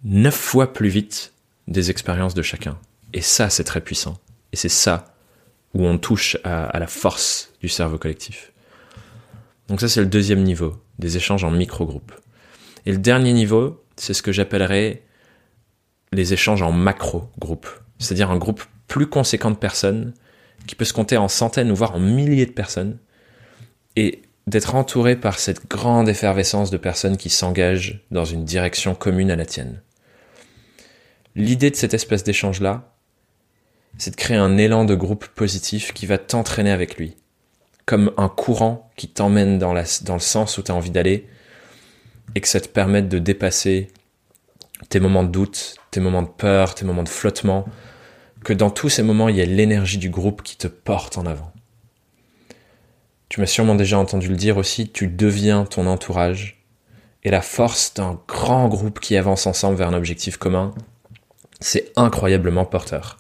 [0.05, 1.33] neuf fois plus vite
[1.67, 2.79] des expériences de chacun.
[3.13, 4.19] Et ça, c'est très puissant.
[4.53, 5.15] Et c'est ça
[5.75, 8.53] où on touche à, la force du cerveau collectif.
[9.69, 12.13] Donc ça, c'est le deuxième niveau, des échanges en micro-groupes.
[12.87, 15.03] Et le dernier niveau, c'est ce que j'appellerais
[16.13, 17.69] les échanges en macro-groupes.
[18.01, 20.13] C'est-à-dire un groupe plus conséquent de personnes,
[20.67, 22.99] qui peut se compter en centaines ou voire en milliers de personnes,
[23.95, 29.31] et d'être entouré par cette grande effervescence de personnes qui s'engagent dans une direction commune
[29.31, 29.81] à la tienne.
[31.37, 32.93] L'idée de cette espèce d'échange-là,
[33.99, 37.17] c'est de créer un élan de groupe positif qui va t'entraîner avec lui,
[37.87, 41.29] comme un courant qui t'emmène dans, dans le sens où tu as envie d'aller,
[42.35, 43.89] et que ça te permette de dépasser
[44.89, 47.67] tes moments de doute, tes moments de peur, tes moments de flottement,
[48.44, 51.26] que dans tous ces moments, il y a l'énergie du groupe qui te porte en
[51.26, 51.53] avant.
[53.29, 56.64] Tu m'as sûrement déjà entendu le dire aussi, tu deviens ton entourage,
[57.22, 60.74] et la force d'un grand groupe qui avance ensemble vers un objectif commun,
[61.61, 63.18] c'est incroyablement porteur.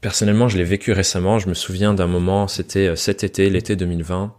[0.00, 1.38] Personnellement, je l'ai vécu récemment.
[1.38, 4.34] Je me souviens d'un moment, c'était euh, cet été, l'été 2020,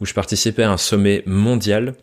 [0.00, 1.94] où je participais à un sommet mondial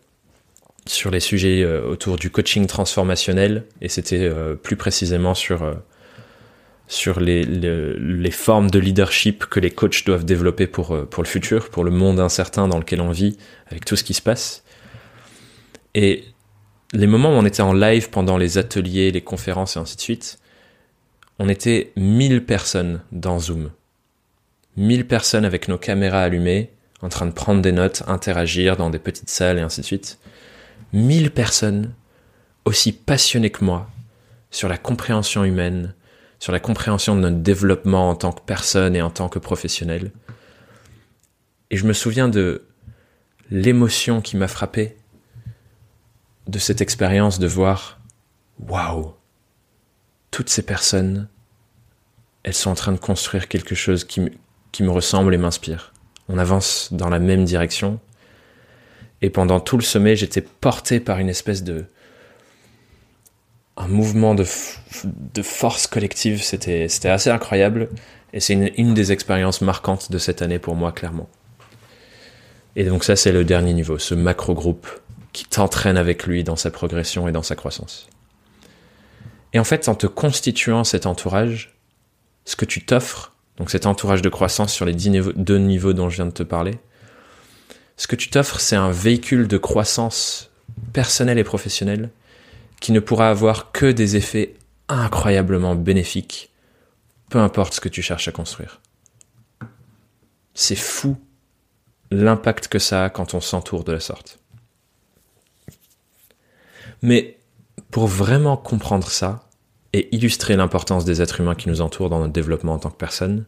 [0.88, 5.76] sur les sujets euh, autour du coaching transformationnel, et c'était euh, plus précisément sur
[6.88, 11.70] sur les, les, formes de leadership que les coachs doivent développer pour, pour le futur,
[11.70, 14.66] pour le monde incertain dans lequel on vit, avec tout ce qui se passe.
[15.96, 16.26] Et
[16.94, 20.02] les moments où on était en live pendant les ateliers, les conférences et ainsi de
[20.02, 20.40] suite,
[21.40, 23.72] on était 1000 personnes dans Zoom.
[24.78, 26.70] 1000 personnes avec nos caméras allumées,
[27.02, 30.20] en train de prendre des notes, interagir dans des petites salles et ainsi de suite.
[30.94, 31.94] 1000 personnes
[32.66, 33.90] aussi passionnées que moi
[34.52, 35.96] sur la compréhension humaine,
[36.40, 40.12] sur la compréhension de notre développement en tant que personne et en tant que professionnel.
[41.70, 42.66] Et je me souviens de
[43.50, 44.98] l'émotion qui m'a frappé
[46.48, 48.00] de cette expérience de voir,
[48.60, 49.14] waouh,
[50.32, 51.28] toutes ces personnes,
[52.44, 54.22] elles sont en train de construire quelque chose qui,
[54.72, 55.94] qui me ressemble et m'inspire.
[56.28, 58.00] On avance dans la même direction.
[59.22, 61.86] Et pendant tout le sommet, j'étais porté par une espèce de,
[63.78, 64.46] un mouvement de,
[65.06, 66.42] de force collective.
[66.42, 67.90] C'était, assez incroyable.
[68.34, 71.30] Et c'est une, une des expériences marquantes de cette année pour moi, clairement.
[72.76, 74.88] Et donc ça, c'est le dernier niveau, ce macro-groupe
[75.34, 78.08] qui t'entraîne avec lui dans sa progression et dans sa croissance.
[79.54, 81.76] Et en fait, en te constituant cet entourage,
[82.46, 86.16] ce que tu t'offres, donc cet entourage de croissance sur les deux niveaux dont je
[86.16, 86.80] viens de te parler,
[88.02, 90.50] ce que tu t'offres, c'est un véhicule de croissance
[90.92, 92.10] personnelle et professionnelle
[92.80, 94.56] qui ne pourra avoir que des effets
[94.90, 96.50] incroyablement bénéfiques,
[97.30, 98.82] peu importe ce que tu cherches à construire.
[100.56, 101.16] C'est fou
[102.10, 104.40] l'impact que ça a quand on s'entoure de la sorte.
[107.04, 107.38] Mais
[107.92, 109.48] pour vraiment comprendre ça
[109.94, 112.98] et illustrer l'importance des êtres humains qui nous entourent dans notre développement en tant que
[112.98, 113.46] personne,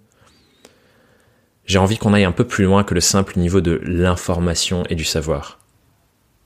[1.65, 4.95] j'ai envie qu'on aille un peu plus loin que le simple niveau de l'information et
[4.95, 5.60] du savoir.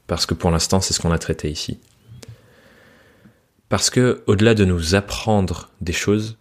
[0.05, 1.79] Parce que pour l'instant, c'est ce qu'on a traité ici.
[3.69, 6.37] Parce que, au-delà de nous apprendre des choses,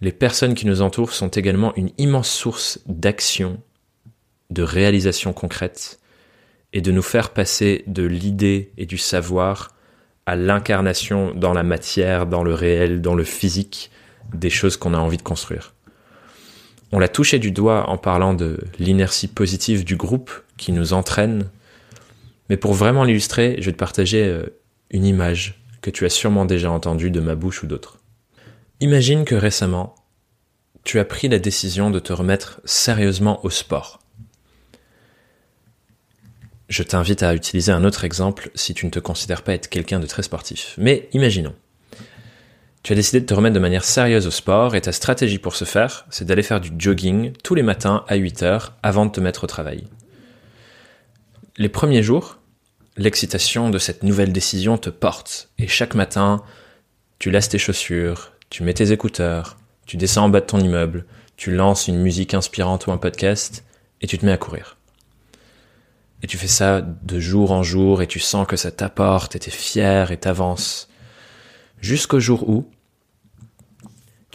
[0.00, 3.60] les personnes qui nous entourent sont également une immense source d'action,
[4.50, 5.98] de réalisation concrète
[6.72, 9.74] et de nous faire passer de l'idée et du savoir
[10.26, 13.90] à l'incarnation dans la matière, dans le réel, dans le physique
[14.34, 15.75] des choses qu'on a envie de construire.
[16.92, 21.50] On l'a touché du doigt en parlant de l'inertie positive du groupe qui nous entraîne.
[22.48, 24.46] Mais pour vraiment l'illustrer, je vais te partager euh,
[24.90, 27.98] une image que tu as sûrement déjà entendue de ma bouche ou d'autres.
[28.80, 29.94] Imagine que récemment,
[30.84, 34.00] tu as pris la décision de te remettre sérieusement au sport.
[36.68, 40.00] Je t'invite à utiliser un autre exemple si tu ne te considères pas être quelqu'un
[40.00, 40.74] de très sportif.
[40.78, 41.54] Mais imaginons.
[42.86, 45.56] Tu as décidé de te remettre de manière sérieuse au sport et ta stratégie pour
[45.56, 49.10] ce faire, c'est d'aller faire du jogging tous les matins à 8 heures avant de
[49.10, 49.88] te mettre au travail.
[51.56, 52.38] Les premiers jours,
[52.96, 56.44] l'excitation de cette nouvelle décision te porte et chaque matin,
[57.18, 61.06] tu lasses tes chaussures, tu mets tes écouteurs, tu descends en bas de ton immeuble,
[61.36, 63.64] tu lances une musique inspirante ou un podcast
[64.00, 64.76] et tu te mets à courir.
[66.22, 69.40] Et tu fais ça de jour en jour et tu sens que ça t'apporte et
[69.40, 70.88] t'es fier et t'avances.
[71.80, 72.70] Jusqu'au jour où,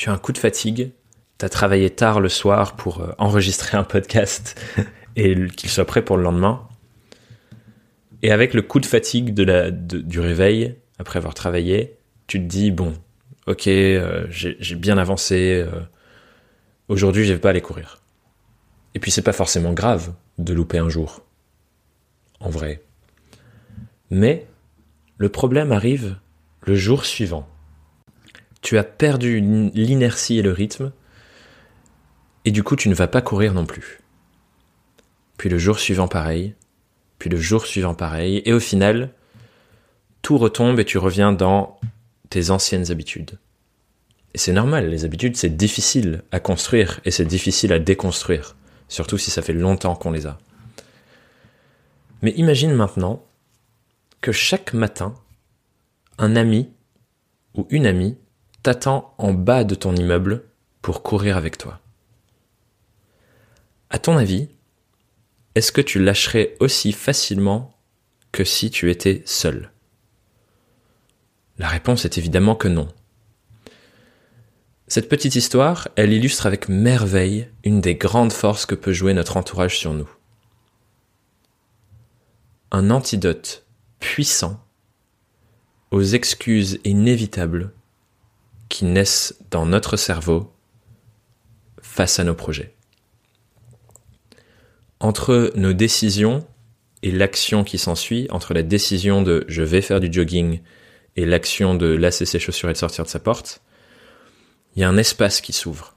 [0.02, 0.94] tu as un coup de fatigue,
[1.38, 4.60] tu as travaillé tard le soir pour euh, enregistrer un podcast
[5.16, 6.68] et qu'il soit prêt pour le lendemain.
[8.24, 12.96] Et avec le coup de fatigue du réveil, après avoir travaillé, tu te dis, bon,
[13.46, 15.82] ok, euh, j'ai bien avancé, euh,
[16.88, 18.02] aujourd'hui je vais pas aller courir.
[18.96, 21.24] Et puis c'est pas forcément grave de louper un jour,
[22.40, 22.82] en vrai.
[24.10, 24.48] Mais
[25.20, 26.16] le problème arrive
[26.62, 27.48] le jour suivant
[28.62, 30.91] tu as perdu l'inertie et le rythme,
[32.45, 34.00] et du coup tu ne vas pas courir non plus.
[35.38, 36.54] Puis le jour suivant pareil,
[37.17, 39.12] puis le jour suivant pareil, et au final,
[40.21, 41.80] tout retombe et tu reviens dans
[42.30, 43.39] tes anciennes habitudes.
[44.34, 48.56] Et c'est normal, les habitudes c'est difficile à construire et c'est difficile à déconstruire,
[48.88, 50.38] surtout si ça fait longtemps qu'on les a.
[52.21, 53.26] Mais imagine maintenant
[54.21, 55.15] que chaque matin,
[56.19, 56.69] un ami
[57.56, 58.15] ou une amie
[58.63, 60.43] t'attend en bas de ton immeuble
[60.82, 61.80] pour courir avec toi.
[63.89, 64.50] À ton avis,
[65.56, 67.78] est-ce que tu lâcherais aussi facilement
[68.32, 69.71] que si tu étais seul?
[71.58, 72.88] La réponse est évidemment que non.
[74.88, 79.38] Cette petite histoire, elle illustre avec merveille une des grandes forces que peut jouer notre
[79.38, 80.10] entourage sur nous.
[82.71, 83.65] Un antidote
[84.00, 84.60] puissant
[85.91, 87.74] aux excuses inévitables
[88.72, 90.52] qui naissent dans notre cerveau
[91.82, 92.74] face à nos projets.
[95.02, 96.48] Entre nos décisions
[97.04, 100.62] et l'action qui s'ensuit, entre la décision de je vais faire du jogging
[101.18, 103.62] et l'action de lasser ses chaussures et de sortir de sa porte,
[104.76, 105.96] il y a un espace qui s'ouvre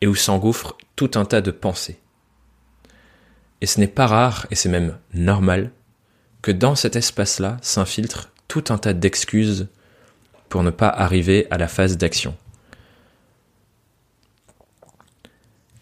[0.00, 1.98] et où s'engouffre tout un tas de pensées.
[3.60, 5.72] Et ce n'est pas rare, et c'est même normal,
[6.42, 9.68] que dans cet espace-là s'infiltre tout un tas d'excuses
[10.48, 12.36] pour ne pas arriver à la phase d'action.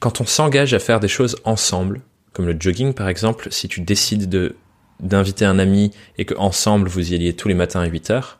[0.00, 3.80] Quand on s'engage à faire des choses ensemble, comme le jogging par exemple, si tu
[3.80, 4.56] décides de
[5.00, 8.38] d'inviter un ami et que ensemble vous y alliez tous les matins à 8 heures,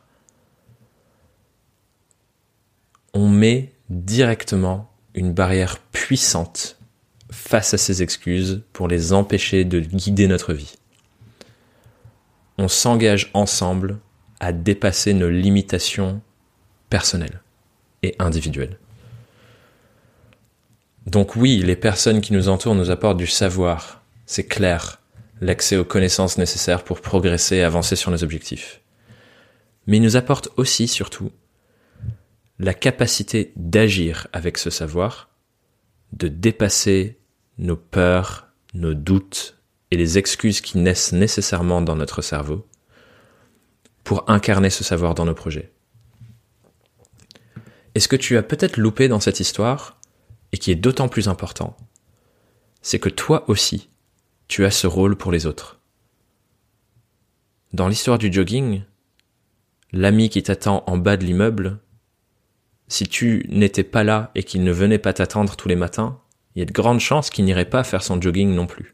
[3.13, 6.77] on met directement une barrière puissante
[7.31, 10.75] face à ces excuses pour les empêcher de guider notre vie.
[12.57, 13.99] On s'engage ensemble
[14.39, 16.21] à dépasser nos limitations
[16.89, 17.41] personnelles
[18.03, 18.77] et individuelles.
[21.05, 25.01] Donc oui, les personnes qui nous entourent nous apportent du savoir, c'est clair,
[25.41, 28.81] l'accès aux connaissances nécessaires pour progresser et avancer sur nos objectifs.
[29.87, 31.31] Mais ils nous apportent aussi, surtout,
[32.57, 35.29] la capacité d'agir avec ce savoir,
[36.13, 37.19] de dépasser
[37.57, 39.57] nos peurs, nos doutes
[39.91, 42.65] et les excuses qui naissent nécessairement dans notre cerveau,
[44.05, 45.73] pour incarner ce savoir dans nos projets.
[47.95, 49.99] Et ce que tu as peut-être loupé dans cette histoire,
[50.51, 51.75] et qui est d'autant plus important,
[52.81, 53.89] c'est que toi aussi,
[54.47, 55.79] tu as ce rôle pour les autres.
[57.73, 58.83] Dans l'histoire du jogging,
[59.91, 61.79] l'ami qui t'attend en bas de l'immeuble,
[62.87, 66.21] si tu n'étais pas là et qu'il ne venait pas t'attendre tous les matins,
[66.55, 68.93] il y a de grandes chances qu'il n'irait pas faire son jogging non plus.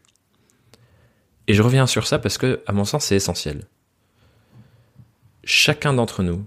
[1.47, 3.67] Et je reviens sur ça parce que, à mon sens, c'est essentiel
[5.43, 6.45] chacun d'entre nous,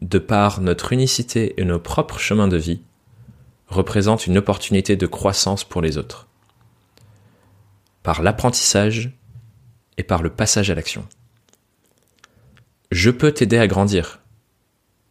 [0.00, 2.80] de par notre unicité et nos propres chemins de vie,
[3.68, 6.26] représente une opportunité de croissance pour les autres,
[8.02, 9.12] par l'apprentissage
[9.96, 11.06] et par le passage à l'action.
[12.90, 14.20] Je peux t'aider à grandir,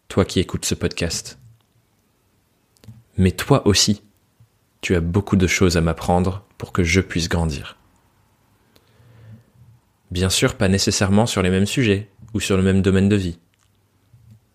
[0.09, 1.39] toi qui écoutes ce podcast.
[3.17, 4.01] Mais toi aussi,
[4.81, 7.77] tu as beaucoup de choses à m'apprendre pour que je puisse grandir.
[10.11, 13.39] Bien sûr, pas nécessairement sur les mêmes sujets ou sur le même domaine de vie.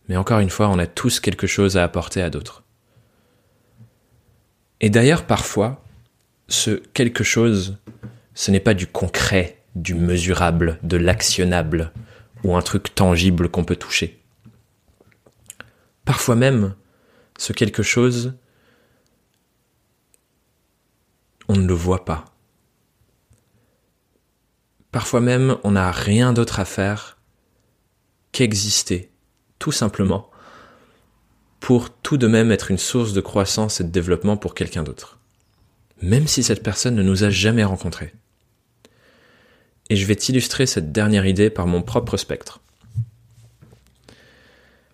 [0.09, 2.62] Mais encore une fois, on a tous quelque chose à apporter à d'autres.
[4.81, 5.83] Et d'ailleurs, parfois,
[6.49, 7.79] ce quelque chose,
[8.35, 11.93] ce n'est pas du concret, du mesurable, de l'actionnable,
[12.43, 14.22] ou un truc tangible qu'on peut toucher.
[16.05, 16.75] Parfois même,
[17.39, 18.35] ce quelque chose,
[21.49, 22.27] on ne le voit pas.
[24.93, 27.13] Parfois même, on n'a rien d'autre à faire
[28.35, 29.11] qu'exister,
[29.61, 30.28] tout simplement,
[31.61, 35.20] pour tout de même être une source de croissance et de développement pour quelqu'un d'autre.
[36.03, 38.12] Même si cette personne ne nous a jamais rencontrés.
[39.89, 42.61] Et je vais t'illustrer cette dernière idée par mon propre spectre.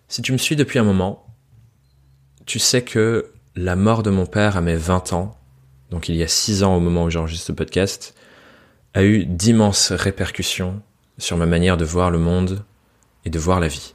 [0.07, 1.25] Si tu me suis depuis un moment,
[2.45, 5.35] tu sais que la mort de mon père à mes 20 ans,
[5.89, 8.13] donc il y a 6 ans au moment où j'enregistre ce podcast,
[8.93, 10.83] a eu d'immenses répercussions
[11.17, 12.63] sur ma manière de voir le monde
[13.25, 13.93] et de voir la vie.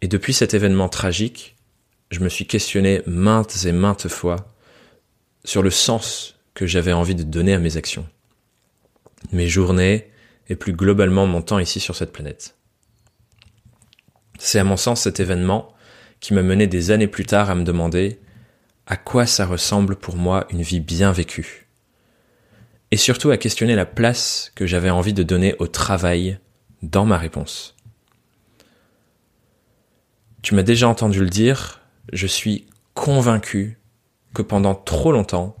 [0.00, 1.56] Et depuis cet événement tragique,
[2.10, 4.54] je me suis questionné maintes et maintes fois
[5.44, 8.06] sur le sens que j'avais envie de donner à mes actions,
[9.32, 10.10] mes journées
[10.48, 12.56] et plus globalement mon temps ici sur cette planète.
[14.38, 15.74] C'est à mon sens cet événement
[16.20, 18.20] qui m'a mené des années plus tard à me demander
[18.86, 21.68] à quoi ça ressemble pour moi une vie bien vécue.
[22.90, 26.38] Et surtout à questionner la place que j'avais envie de donner au travail
[26.82, 27.74] dans ma réponse.
[30.42, 31.80] Tu m'as déjà entendu le dire,
[32.12, 33.78] je suis convaincu
[34.34, 35.56] que pendant trop longtemps,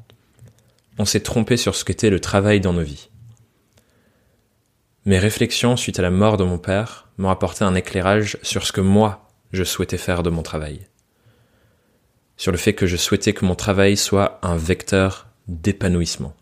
[0.98, 3.08] on s'est trompé sur ce qu'était le travail dans nos vies.
[5.04, 8.72] Mes réflexions suite à la mort de mon père m'ont apporté un éclairage sur ce
[8.72, 10.86] que moi, je souhaitais faire de mon travail.
[12.36, 16.36] Sur le fait que je souhaitais que mon travail soit un vecteur d'épanouissement.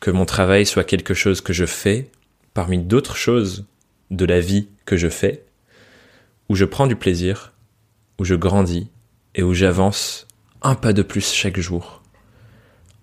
[0.00, 2.10] Que mon travail soit quelque chose que je fais
[2.58, 3.66] parmi d'autres choses
[4.10, 5.44] de la vie que je fais,
[6.48, 7.52] où je prends du plaisir,
[8.18, 8.90] où je grandis
[9.36, 10.26] et où j'avance
[10.62, 12.02] un pas de plus chaque jour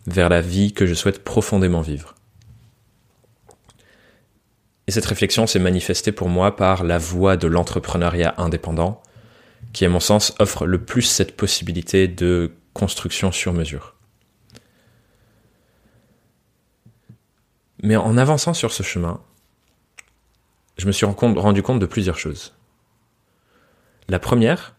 [0.07, 2.15] vers la vie que je souhaite profondément vivre.
[4.87, 9.01] Et cette réflexion s'est manifestée pour moi par la voie de l'entrepreneuriat indépendant,
[9.71, 13.95] qui à mon sens offre le plus cette possibilité de construction sur mesure.
[17.83, 19.21] Mais en avançant sur ce chemin,
[20.77, 22.53] je me suis rendu compte de plusieurs choses.
[24.07, 24.75] La première,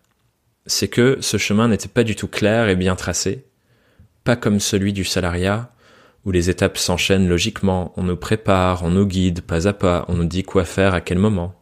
[0.67, 3.45] c'est que ce chemin n'était pas du tout clair et bien tracé,
[4.25, 5.73] pas comme celui du salariat
[6.25, 10.15] où les étapes s'enchaînent logiquement, on nous prépare, on nous guide pas à pas, on
[10.15, 11.55] nous dit quoi faire à quel moment.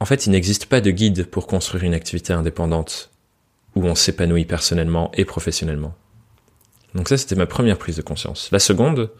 [0.00, 3.10] En fait, il n'existe pas de guide pour construire une activité indépendante
[3.76, 5.94] où on s'épanouit personnellement et professionnellement.
[6.94, 8.48] Donc ça, c'était ma première prise de conscience.
[8.50, 9.10] La seconde,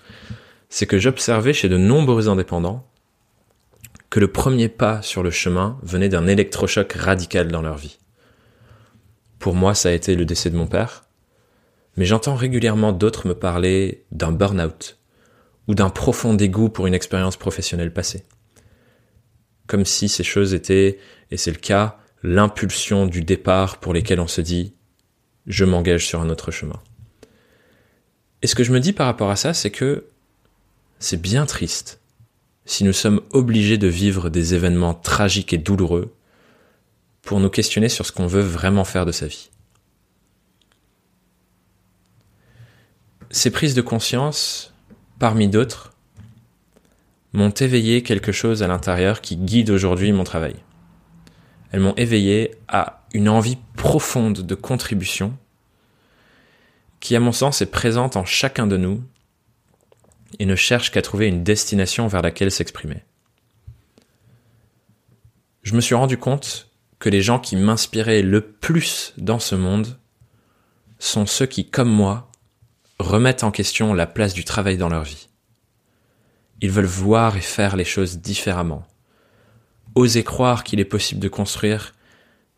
[0.72, 2.88] c'est que j'observais chez de nombreux indépendants
[4.08, 7.98] que le premier pas sur le chemin venait d'un électrochoc radical dans leur vie.
[9.38, 11.04] Pour moi, ça a été le décès de mon père,
[11.98, 14.98] mais j'entends régulièrement d'autres me parler d'un burn-out
[15.68, 18.24] ou d'un profond dégoût pour une expérience professionnelle passée.
[19.66, 20.98] Comme si ces choses étaient,
[21.30, 24.72] et c'est le cas, l'impulsion du départ pour lesquels on se dit
[25.46, 26.80] je m'engage sur un autre chemin.
[28.40, 30.06] Et ce que je me dis par rapport à ça, c'est que
[31.02, 32.00] c'est bien triste
[32.64, 36.14] si nous sommes obligés de vivre des événements tragiques et douloureux
[37.22, 39.50] pour nous questionner sur ce qu'on veut vraiment faire de sa vie.
[43.30, 44.72] Ces prises de conscience,
[45.18, 45.92] parmi d'autres,
[47.32, 50.54] m'ont éveillé quelque chose à l'intérieur qui guide aujourd'hui mon travail.
[51.72, 55.36] Elles m'ont éveillé à une envie profonde de contribution
[57.00, 59.02] qui, à mon sens, est présente en chacun de nous
[60.38, 63.02] et ne cherche qu'à trouver une destination vers laquelle s'exprimer.
[65.62, 69.98] Je me suis rendu compte que les gens qui m'inspiraient le plus dans ce monde
[70.98, 72.30] sont ceux qui, comme moi,
[72.98, 75.28] remettent en question la place du travail dans leur vie.
[76.60, 78.86] Ils veulent voir et faire les choses différemment.
[79.94, 81.94] Oser croire qu'il est possible de construire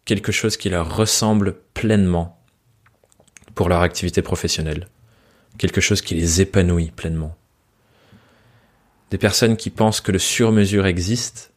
[0.05, 2.39] quelque chose qui leur ressemble pleinement
[3.55, 4.89] pour leur activité professionnelle,
[5.57, 7.37] quelque chose qui les épanouit pleinement.
[9.15, 11.53] Des personnes qui pensent que le sur-mesure existe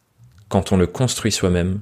[0.47, 1.81] quand on le construit soi-même,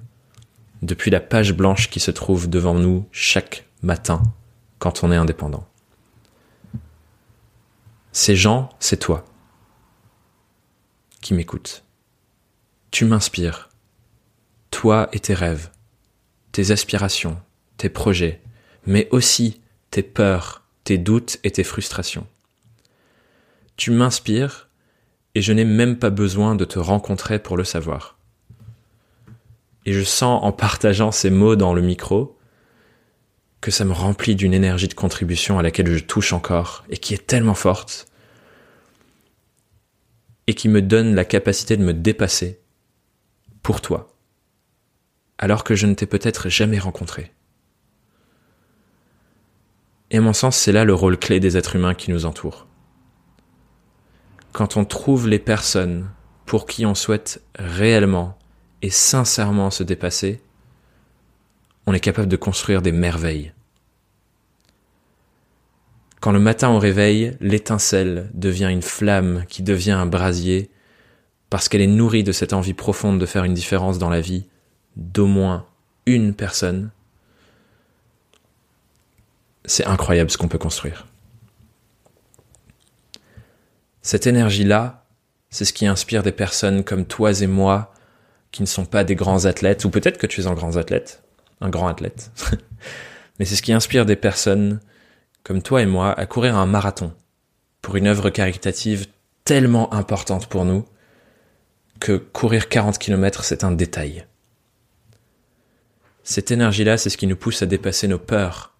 [0.81, 4.23] depuis la page blanche qui se trouve devant nous chaque matin
[4.79, 5.67] quand on est indépendant.
[8.13, 9.25] Ces gens, c'est toi
[11.19, 11.83] qui m'écoutes.
[12.91, 13.67] Tu m'inspires.
[14.71, 15.71] Toi et tes rêves,
[16.53, 17.37] tes aspirations,
[17.75, 18.41] tes projets,
[18.85, 19.59] mais aussi
[19.91, 22.27] tes peurs, tes doutes et tes frustrations.
[23.75, 24.69] tu m'inspires
[25.35, 28.17] et je n'ai même pas besoin de te rencontrer pour le savoir.
[29.85, 32.39] Et je sens en partageant ces mots dans le micro
[33.61, 37.13] que ça me remplit d'une énergie de contribution à laquelle je touche encore et qui
[37.13, 38.07] est tellement forte
[40.47, 42.61] et qui me donne la capacité de me dépasser
[43.61, 44.15] pour toi,
[45.37, 47.31] alors que je ne t'ai peut-être jamais rencontré.
[50.11, 52.67] Et à mon sens, c'est là le rôle clé des êtres humains qui nous entourent.
[54.55, 56.09] Quand on trouve les personnes
[56.45, 58.37] pour qui on souhaite réellement
[58.81, 60.39] et sincèrement se dépasser,
[61.85, 63.51] on est capable de construire des merveilles.
[66.21, 70.71] Quand le matin au réveil, l'étincelle devient une flamme qui devient un brasier,
[71.49, 74.45] parce qu'elle est nourrie de cette envie profonde de faire une différence dans la vie
[74.95, 75.65] d'au moins
[76.05, 76.91] une personne,
[79.65, 81.07] c'est incroyable ce qu'on peut construire.
[84.05, 85.03] Cette énergie-là,
[85.49, 87.91] c'est ce qui inspire des personnes comme toi et moi,
[88.51, 91.23] qui ne sont pas des grands athlètes, ou peut-être que tu es un grand athlète,
[91.59, 92.29] un grand athlète,
[93.39, 94.79] mais c'est ce qui inspire des personnes
[95.41, 97.15] comme toi et moi, à courir un marathon
[97.81, 99.07] pour une œuvre caritative
[99.43, 100.85] tellement importante pour nous
[101.99, 104.27] que courir 40 km, c'est un détail.
[106.23, 108.75] Cette énergie-là, c'est ce qui nous pousse à dépasser nos peurs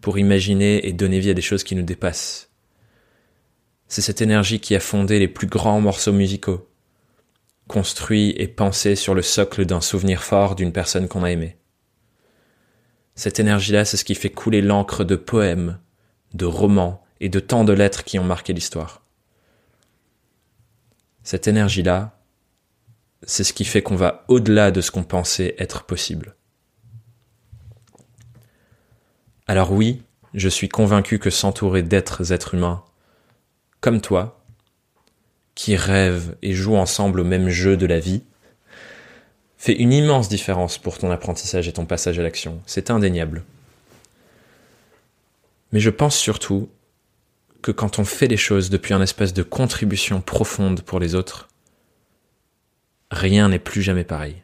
[0.00, 2.45] pour imaginer et donner vie à des choses qui nous dépassent.
[3.88, 6.68] C'est cette énergie qui a fondé les plus grands morceaux musicaux,
[7.68, 11.56] construits et pensés sur le socle d'un souvenir fort d'une personne qu'on a aimée.
[13.14, 15.78] Cette énergie-là, c'est ce qui fait couler l'encre de poèmes,
[16.34, 19.02] de romans et de tant de lettres qui ont marqué l'histoire.
[21.22, 22.20] Cette énergie-là,
[23.22, 26.36] c'est ce qui fait qu'on va au-delà de ce qu'on pensait être possible.
[29.46, 30.02] Alors oui,
[30.34, 32.84] je suis convaincu que s'entourer d'êtres êtres humains,
[33.86, 34.44] comme toi,
[35.54, 38.24] qui rêvent et jouent ensemble au même jeu de la vie,
[39.58, 42.60] fait une immense différence pour ton apprentissage et ton passage à l'action.
[42.66, 43.44] C'est indéniable.
[45.70, 46.68] Mais je pense surtout
[47.62, 51.48] que quand on fait les choses depuis un espèce de contribution profonde pour les autres,
[53.12, 54.42] rien n'est plus jamais pareil.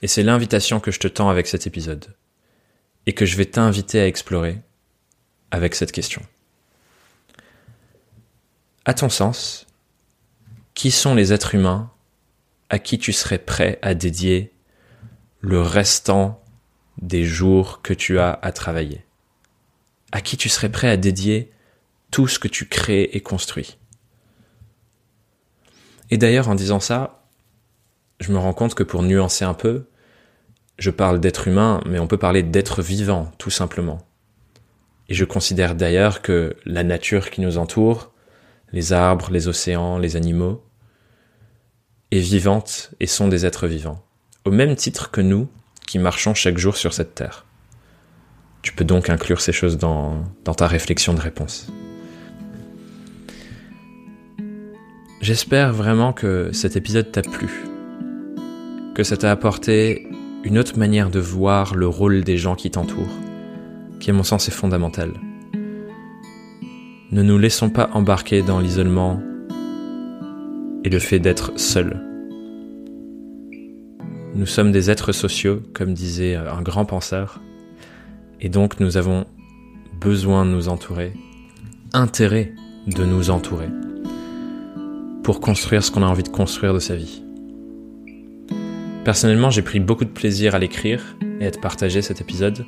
[0.00, 2.14] Et c'est l'invitation que je te tends avec cet épisode,
[3.06, 4.60] et que je vais t'inviter à explorer
[5.50, 6.22] avec cette question.
[8.88, 9.66] À ton sens,
[10.72, 11.90] qui sont les êtres humains
[12.70, 14.54] à qui tu serais prêt à dédier
[15.40, 16.42] le restant
[16.96, 19.04] des jours que tu as à travailler,
[20.10, 21.52] à qui tu serais prêt à dédier
[22.10, 23.76] tout ce que tu crées et construis?
[26.08, 27.26] Et d'ailleurs, en disant ça,
[28.20, 29.84] je me rends compte que pour nuancer un peu,
[30.78, 33.98] je parle d'être humain, mais on peut parler d'être vivant, tout simplement.
[35.10, 38.14] Et je considère d'ailleurs que la nature qui nous entoure,
[38.72, 40.62] les arbres, les océans, les animaux,
[42.10, 44.04] est vivante et sont des êtres vivants.
[44.44, 45.48] Au même titre que nous,
[45.86, 47.46] qui marchons chaque jour sur cette terre.
[48.62, 51.68] Tu peux donc inclure ces choses dans, ta réflexion de réponse.
[55.20, 57.48] J'espère vraiment que cet épisode t'a plu,
[58.94, 60.06] que ça t'a apporté
[60.44, 63.18] une autre manière de voir le rôle des gens qui t'entourent,
[63.98, 65.12] qui à mon sens est fondamental.
[67.10, 69.22] Ne nous laissons pas embarquer dans l'isolement
[70.84, 72.04] et le fait d'être seul.
[74.34, 77.40] Nous sommes des êtres sociaux, comme disait un grand penseur,
[78.42, 79.24] et donc nous avons
[79.98, 81.14] besoin de nous entourer,
[81.94, 82.52] intérêt
[82.86, 83.70] de nous entourer,
[85.22, 87.22] pour construire ce qu'on a envie de construire de sa vie.
[89.04, 92.66] Personnellement, j'ai pris beaucoup de plaisir à l'écrire et à te partager cet épisode,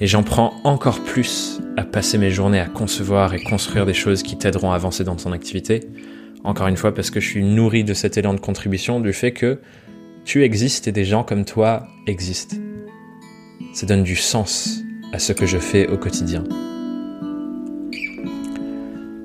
[0.00, 4.22] et j'en prends encore plus à passer mes journées à concevoir et construire des choses
[4.22, 5.80] qui t'aideront à avancer dans ton activité.
[6.44, 9.32] Encore une fois, parce que je suis nourri de cet élan de contribution, du fait
[9.32, 9.58] que
[10.24, 12.56] tu existes et des gens comme toi existent.
[13.72, 14.82] Ça donne du sens
[15.12, 16.44] à ce que je fais au quotidien.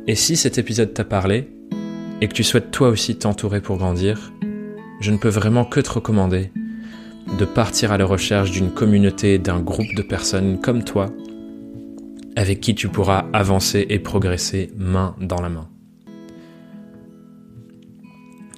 [0.08, 1.50] Et si cet épisode t'a parlé,
[2.22, 4.32] et que tu souhaites toi aussi t'entourer pour grandir,
[5.00, 6.52] je ne peux vraiment que te recommander
[7.38, 11.10] de partir à la recherche d'une communauté, d'un groupe de personnes comme toi,
[12.36, 15.70] avec qui tu pourras avancer et progresser main dans la main.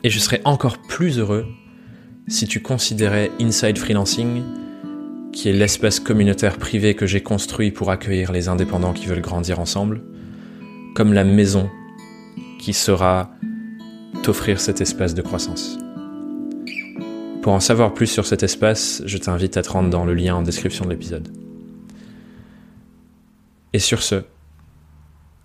[0.04, 1.46] Et je serai encore plus heureux
[2.28, 4.44] si tu considérais Inside Freelancing,
[5.32, 9.60] qui est l'espace communautaire privé que j'ai construit pour accueillir les indépendants qui veulent grandir
[9.60, 10.04] ensemble,
[10.96, 11.70] comme la maison
[12.60, 13.32] qui sera
[14.22, 15.78] t'offrir cet espace de croissance.
[17.44, 20.34] Pour en savoir plus sur cet espace, je t'invite à te rendre dans le lien
[20.34, 21.28] en description de l'épisode.
[23.74, 24.24] Et sur ce,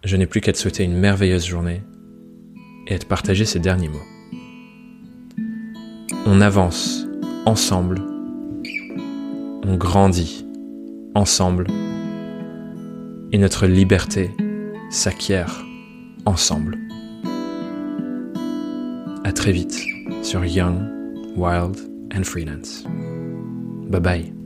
[0.05, 1.83] je n'ai plus qu'à te souhaiter une merveilleuse journée
[2.87, 3.99] et à te partager ces derniers mots.
[6.25, 7.05] On avance
[7.47, 8.01] ensemble,
[9.65, 10.47] on grandit
[11.17, 11.67] ensemble
[13.33, 14.31] et notre liberté
[14.89, 15.65] s'acquiert
[16.27, 16.79] ensemble.
[19.25, 19.83] À très vite
[20.23, 20.79] sur Young,
[21.37, 22.83] Wild and Freelance.
[23.91, 24.38] Bye bye.